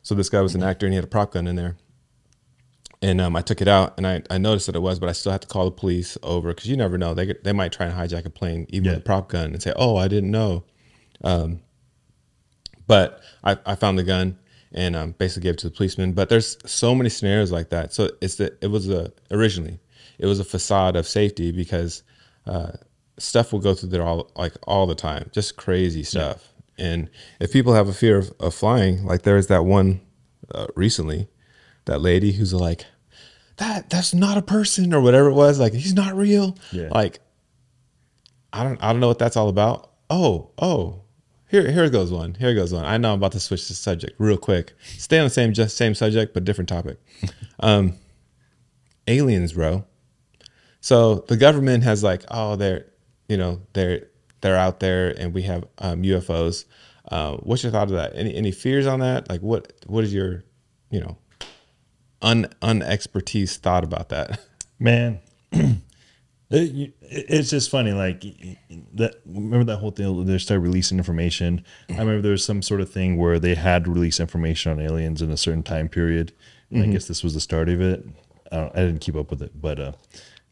[0.03, 1.77] So this guy was an actor, and he had a prop gun in there.
[3.01, 5.13] And um, I took it out, and I, I noticed that it was, but I
[5.13, 7.13] still had to call the police over because you never know.
[7.13, 8.91] They they might try and hijack a plane, even Yeah.
[8.91, 10.63] with a prop gun, and say, "Oh, I didn't know."
[11.23, 11.61] Um,
[12.91, 14.37] but I, I found the gun
[14.73, 16.11] and um, basically gave it to the policeman.
[16.11, 17.93] But there's so many scenarios like that.
[17.93, 19.79] So it's the it was a originally
[20.19, 22.03] it was a facade of safety because
[22.45, 22.73] uh,
[23.17, 26.51] stuff will go through there all like all the time, just crazy stuff.
[26.77, 30.01] And if people have a fear of, of flying, like there was that one
[30.53, 31.29] uh, recently,
[31.85, 32.87] that lady who's like,
[33.55, 36.57] that that's not a person or whatever it was, like he's not real.
[36.73, 36.89] Yeah.
[36.89, 37.21] Like
[38.51, 39.91] I don't I don't know what that's all about.
[40.09, 41.03] Oh, oh.
[41.51, 42.35] Here here goes one.
[42.35, 42.85] Here goes one.
[42.85, 44.71] I know I'm about to switch the subject real quick.
[44.97, 46.97] Stay on the same just same subject but different topic.
[47.59, 47.95] um
[49.05, 49.83] aliens, bro.
[50.79, 52.85] So the government has like, oh, they're
[53.27, 54.07] you know, they're
[54.39, 56.63] they're out there and we have um, UFOs.
[57.09, 58.13] Uh, what's your thought of that?
[58.15, 59.29] Any any fears on that?
[59.29, 60.45] Like what what is your,
[60.89, 61.17] you know,
[62.21, 64.39] un unexpertise thought about that?
[64.79, 65.19] man
[66.51, 68.21] it, it's just funny like
[68.93, 72.81] that remember that whole thing they started releasing information i remember there was some sort
[72.81, 76.33] of thing where they had to release information on aliens in a certain time period
[76.69, 78.05] and i guess this was the start of it
[78.51, 79.91] i, don't, I didn't keep up with it but uh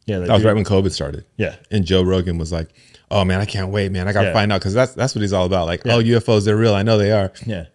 [0.06, 1.24] yeah That was right when COVID started.
[1.36, 1.54] Yeah.
[1.70, 2.70] And Joe Rogan was like,
[3.12, 4.08] "Oh man, I can't wait, man.
[4.08, 4.32] I got to Yeah.
[4.32, 5.66] find out because that's that's what he's all about.
[5.66, 6.74] Like, oh, UFOs, they're real.
[6.74, 7.30] I know they are.
[7.46, 7.66] Yeah,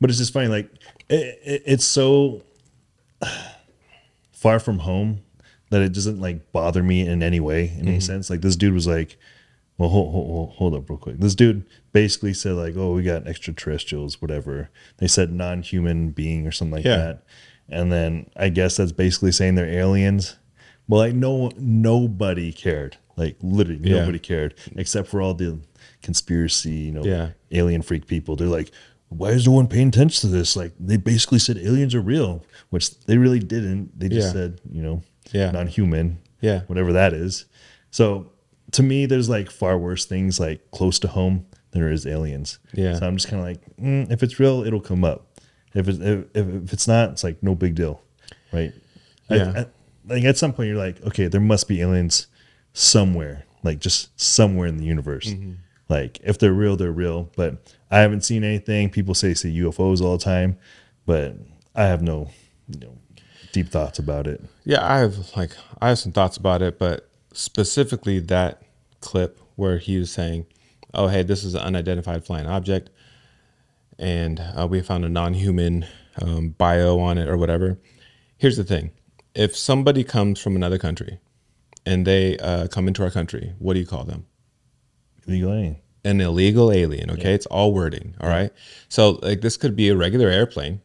[0.00, 0.46] but it's just funny.
[0.46, 0.70] Like
[1.08, 2.42] it, it, it's so
[4.32, 5.20] far from home
[5.72, 8.00] that it doesn't like bother me in any way, in any mm-hmm.
[8.00, 8.28] sense.
[8.28, 9.16] Like this dude was like,
[9.78, 13.26] "Well, hold, hold, hold- up, real quick." This dude basically said like, "Oh, we got
[13.26, 16.96] extraterrestrials, whatever." They said non-human being or something like Yeah.
[16.98, 17.24] that,
[17.70, 20.36] and then I guess that's basically saying they're aliens.
[20.86, 22.98] Well, like no nobody cared.
[23.16, 24.00] Like literally Yeah.
[24.00, 25.58] nobody cared except for all the
[26.02, 27.30] conspiracy, you know, Yeah.
[27.50, 28.36] alien freak people.
[28.36, 28.70] They're like,
[29.08, 30.54] why is no one paying attention to this?
[30.54, 33.98] Like they basically said aliens are real, which they really didn't.
[33.98, 35.50] They just said, you know, Yeah.
[35.50, 36.60] non-human, Yeah.
[36.66, 37.46] whatever that is.
[37.90, 38.30] So
[38.72, 42.58] to me, there's like far worse things like close to home than there is aliens.
[42.72, 42.98] Yeah.
[42.98, 45.26] So I'm just kind of like, mm, if it's real, it'll come up.
[45.74, 48.02] If it's if, if, it's not, it's like no big deal,
[48.52, 48.72] right?
[49.30, 49.52] I- Yeah.
[49.56, 49.66] I-
[50.08, 52.26] like at some point, you're like, okay, there must be aliens
[52.72, 55.28] somewhere, like just somewhere in the universe.
[55.28, 55.52] Mm-hmm.
[55.88, 57.30] Like if they're real, they're real.
[57.36, 58.90] But I haven't seen anything.
[58.90, 60.58] People say see UFOs all the time,
[61.06, 61.36] but
[61.74, 62.30] I have no,
[62.68, 62.98] you know,
[63.52, 64.42] deep thoughts about it.
[64.64, 68.62] Yeah, I have like I have some thoughts about it, but specifically that
[69.00, 70.46] clip where he was saying,
[70.94, 72.90] "Oh, hey, this is an unidentified flying object,
[73.98, 75.86] and uh, we found a non-human
[76.20, 77.78] um, bio on it or whatever."
[78.38, 78.92] Here's the thing:
[79.34, 81.18] if somebody comes from another country
[81.84, 84.26] and they uh, come into our country, what do you call them?
[85.26, 85.76] Illegal alien.
[86.04, 87.10] an illegal alien.
[87.10, 88.14] Okay, it's all wording.
[88.20, 88.52] All right,
[88.88, 90.80] so like this could be a regular airplane,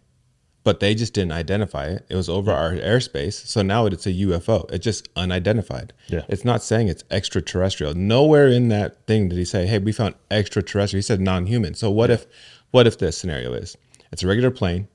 [0.68, 2.06] but they just didn't identify it.
[2.10, 4.70] It was over our airspace, so now it's a UFO.
[4.70, 5.94] It's just unidentified.
[6.10, 6.24] Yeah.
[6.28, 7.94] it's not saying it's extraterrestrial.
[7.94, 11.76] Nowhere in that thing did he say, "Hey, we found extraterrestrial." He said non-human.
[11.76, 12.26] So what if,
[12.72, 13.78] what if this scenario is
[14.12, 14.90] it's a regular plane,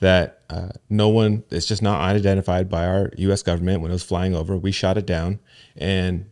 [0.00, 3.44] that uh, no one, it's just not unidentified by our U.S.
[3.44, 4.56] government when it was flying over.
[4.56, 5.38] We shot it down,
[5.76, 6.28] and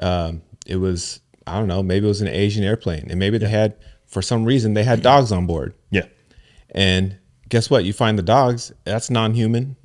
[0.00, 3.48] um, it was I don't know, maybe it was an Asian airplane, and maybe they
[3.48, 3.76] had
[4.08, 5.72] for some reason they had dogs on board.
[5.92, 6.06] Yeah.
[6.72, 7.18] And
[7.48, 7.84] guess what?
[7.84, 9.76] You find the dogs, that's non-human.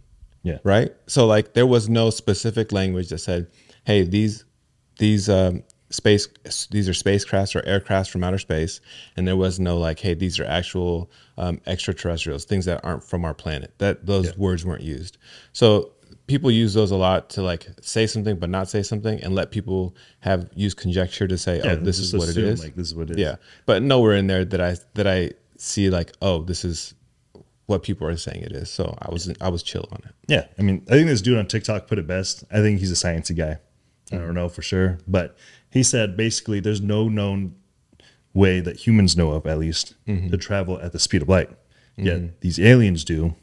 [0.43, 0.57] Yeah.
[0.63, 0.91] Right?
[1.07, 3.47] So like there was no specific language that said,
[3.85, 4.43] "Hey, these
[4.99, 6.27] these um space
[6.71, 8.81] these are spacecrafts or aircrafts from outer space."
[9.15, 13.23] And there was no like, "Hey, these are actual um, extraterrestrials, things that aren't from
[13.23, 14.31] our planet." That those Yeah.
[14.37, 15.17] words weren't used.
[15.53, 15.91] So
[16.27, 19.51] people use those a lot to like say something but not say something and let
[19.51, 22.75] people have use conjecture to say, Yeah, "Oh, this is what it assume, is." Like
[22.75, 23.17] this is what it is.
[23.21, 23.35] Yeah,
[23.65, 26.93] but nowhere in there that I that I see like, oh, this is
[27.65, 28.69] what people are saying it is.
[28.69, 30.15] So I was I was chill on it.
[30.27, 32.43] Yeah, I mean, I think this dude on TikTok put it best.
[32.51, 33.59] I think he's a sciencey guy.
[34.11, 35.35] I don't know for sure, but
[35.71, 37.55] he said basically there's no known
[38.33, 40.29] way that humans know of, at least, mm-hmm.
[40.29, 41.49] to travel at the speed of light.
[41.95, 42.27] Yet mm-hmm.
[42.41, 43.35] these aliens do.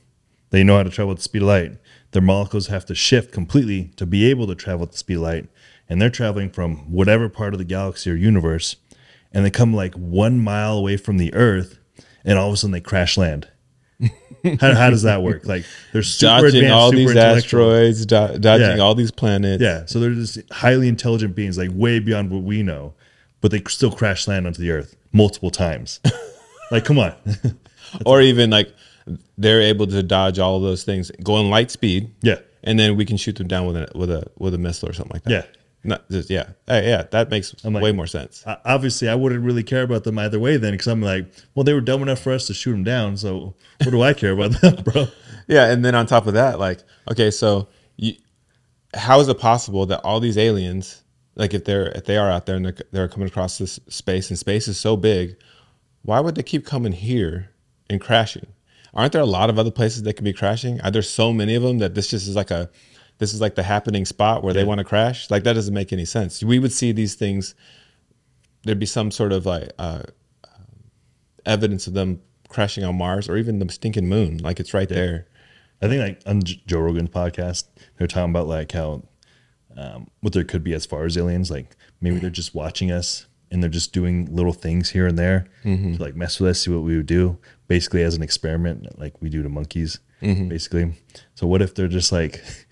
[0.51, 1.79] They know how to travel at the speed of light.
[2.11, 5.23] Their molecules have to shift completely to be able to travel at the speed of
[5.23, 5.49] light,
[5.89, 8.77] and they're traveling from whatever part of the galaxy or universe,
[9.33, 11.79] and they come like one mile away from the Earth,
[12.25, 13.49] and all of a sudden they crash land.
[14.61, 15.45] How, how does that work?
[15.47, 18.83] Like they're super Dodging advanced, all super these asteroids, do- dodging Yeah.
[18.83, 19.63] all these planets.
[19.63, 22.95] Yeah, so they're just highly intelligent beings, like way beyond what we know,
[23.41, 26.01] but they still crash land onto the Earth multiple times.
[26.71, 27.15] like, come on.
[28.07, 28.73] Or even like
[29.37, 32.13] they're able to dodge all of those things, going light speed.
[32.23, 34.89] yeah, And then we can shoot them down with a with a with a missile
[34.89, 35.31] or something like that.
[35.33, 35.43] yeah.
[35.83, 36.51] Not just yeah.
[36.67, 38.45] Hey, yeah, that makes like- way more sense.
[38.65, 41.73] Obviously, I wouldn't really care about them either way then, because I'm like, well, they
[41.73, 44.61] were dumb enough for us to shoot them down, so what do I care about
[44.61, 45.07] them, bro?
[45.49, 48.15] Yeah, and then on top of that, like, okay, so you,
[48.95, 51.03] how is it possible that all these aliens,
[51.35, 54.29] like, if they're if they are out there and they're, they're coming across this space,
[54.29, 55.37] and space is so big,
[56.03, 57.51] why would they keep coming here
[57.89, 58.47] and crashing?
[58.93, 60.81] Aren't there a lot of other places that could be crashing?
[60.81, 62.69] Are there so many of them that this just is like a
[63.21, 65.31] this is like the happening spot where they want to crash?
[65.31, 66.43] Like that doesn't make any sense.
[66.43, 67.55] We would see these things.
[68.65, 70.03] There'd be some sort of like uh,
[71.47, 74.39] evidence of them crashing on Mars or even the stinking moon.
[74.39, 75.27] Like it's right there.
[75.83, 77.65] I think like on Joe Rogan's podcast,
[77.97, 79.03] they're talking about like how
[79.77, 81.51] um, what there could be as far as aliens.
[81.51, 85.47] Like maybe they're just watching us and they're just doing little things here and there
[85.97, 89.15] to like mess with us, see what we would do, basically as an experiment, like
[89.21, 89.99] we do to monkeys,
[90.49, 90.95] basically.
[91.35, 92.43] So what if they're just like,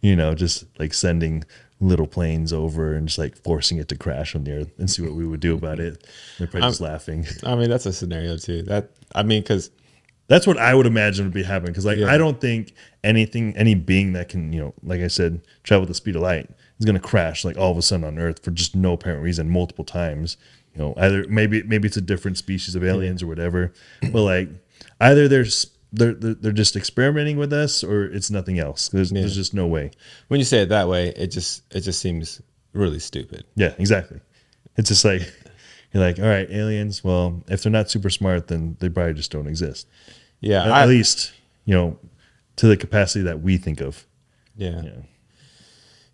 [0.00, 1.44] you know, just like sending
[1.80, 5.02] little planes over and just like forcing it to crash on the earth and see
[5.02, 6.06] what we would do about it?
[6.38, 7.26] They're probably just laughing.
[7.44, 8.62] I mean, that's a scenario too.
[8.62, 9.70] That I mean, because
[10.28, 11.72] That's what I would imagine would be happening.
[11.72, 12.12] Because like Yeah.
[12.12, 12.74] I don't think
[13.04, 16.22] anything, any being that can, you know, like I said, travel at the speed of
[16.22, 18.94] light is going to crash like all of a sudden on Earth for just no
[18.94, 20.36] apparent reason multiple times.
[20.74, 23.72] You know, either maybe maybe it's a different species of aliens or whatever,
[24.12, 24.48] but like
[25.00, 28.88] either there's they're they're they're just experimenting with us or it's nothing else.
[28.88, 29.90] There's there's just no way.
[30.28, 32.40] when you say it that way, it just it just seems
[32.72, 33.44] really stupid.
[33.56, 34.20] Yeah, exactly.
[34.76, 35.22] It's just like
[35.92, 37.02] you're like, all right, aliens.
[37.02, 39.86] Well, if they're not super smart, then they probably just don't exist.
[40.40, 41.32] Yeah, At, I, at least
[41.64, 41.98] you know
[42.56, 44.06] to the capacity that we think of.
[44.56, 44.90] yeah, Yeah.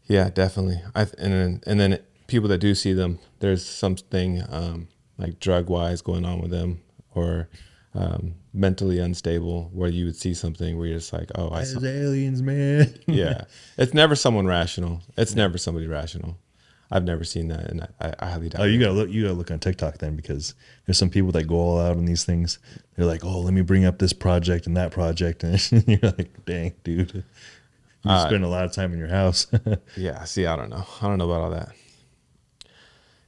[0.06, 0.80] yeah, definitely.
[0.94, 5.68] I and then and then people that do see them, there's something um, like drug
[5.68, 6.80] wise going on with them
[7.14, 7.48] or
[7.94, 11.80] um, mentally unstable, where you would see something where you're just like, oh, I saw.
[11.84, 12.94] Aliens, man.
[13.06, 13.44] Yeah,
[13.76, 15.00] it's never someone rational.
[15.16, 16.36] It's never somebody rational.
[16.90, 18.60] I've never seen that, and I, I highly doubt.
[18.60, 19.08] Oh, you gotta look.
[19.08, 22.04] You gotta look on TikTok then, because there's some people that go all out on
[22.04, 22.58] these things.
[22.96, 26.44] They're like, "Oh, let me bring up this project and that project," and you're like,
[26.44, 27.22] "Dang, dude, you
[28.10, 29.46] Uh, spend a lot of time in your house."
[29.96, 30.84] Yeah, see, I don't know.
[31.00, 31.70] I don't know about all that.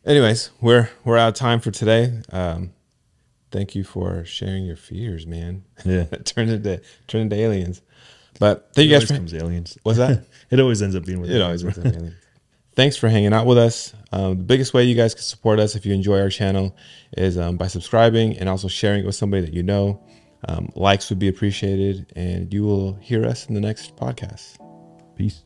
[0.04, 2.20] Anyways, we're we're out of time for today.
[2.30, 2.73] Um,
[3.55, 5.64] thank you for sharing your fears, man.
[5.84, 6.05] Yeah.
[6.24, 7.80] turn into turn into aliens.
[8.40, 9.78] But thank you guys always for comes aliens.
[9.84, 10.24] what's that?
[10.50, 12.14] it always ends up being with it always ends up aliens.
[12.74, 13.94] Thanks for hanging out with us.
[14.11, 16.76] Um, the biggest way you guys can support us if you enjoy our channel
[17.16, 20.02] is um, by subscribing and also sharing it with somebody that you know.
[20.46, 24.59] Um, likes would be appreciated, and you will hear us in the next podcast.
[25.16, 25.42] Peace.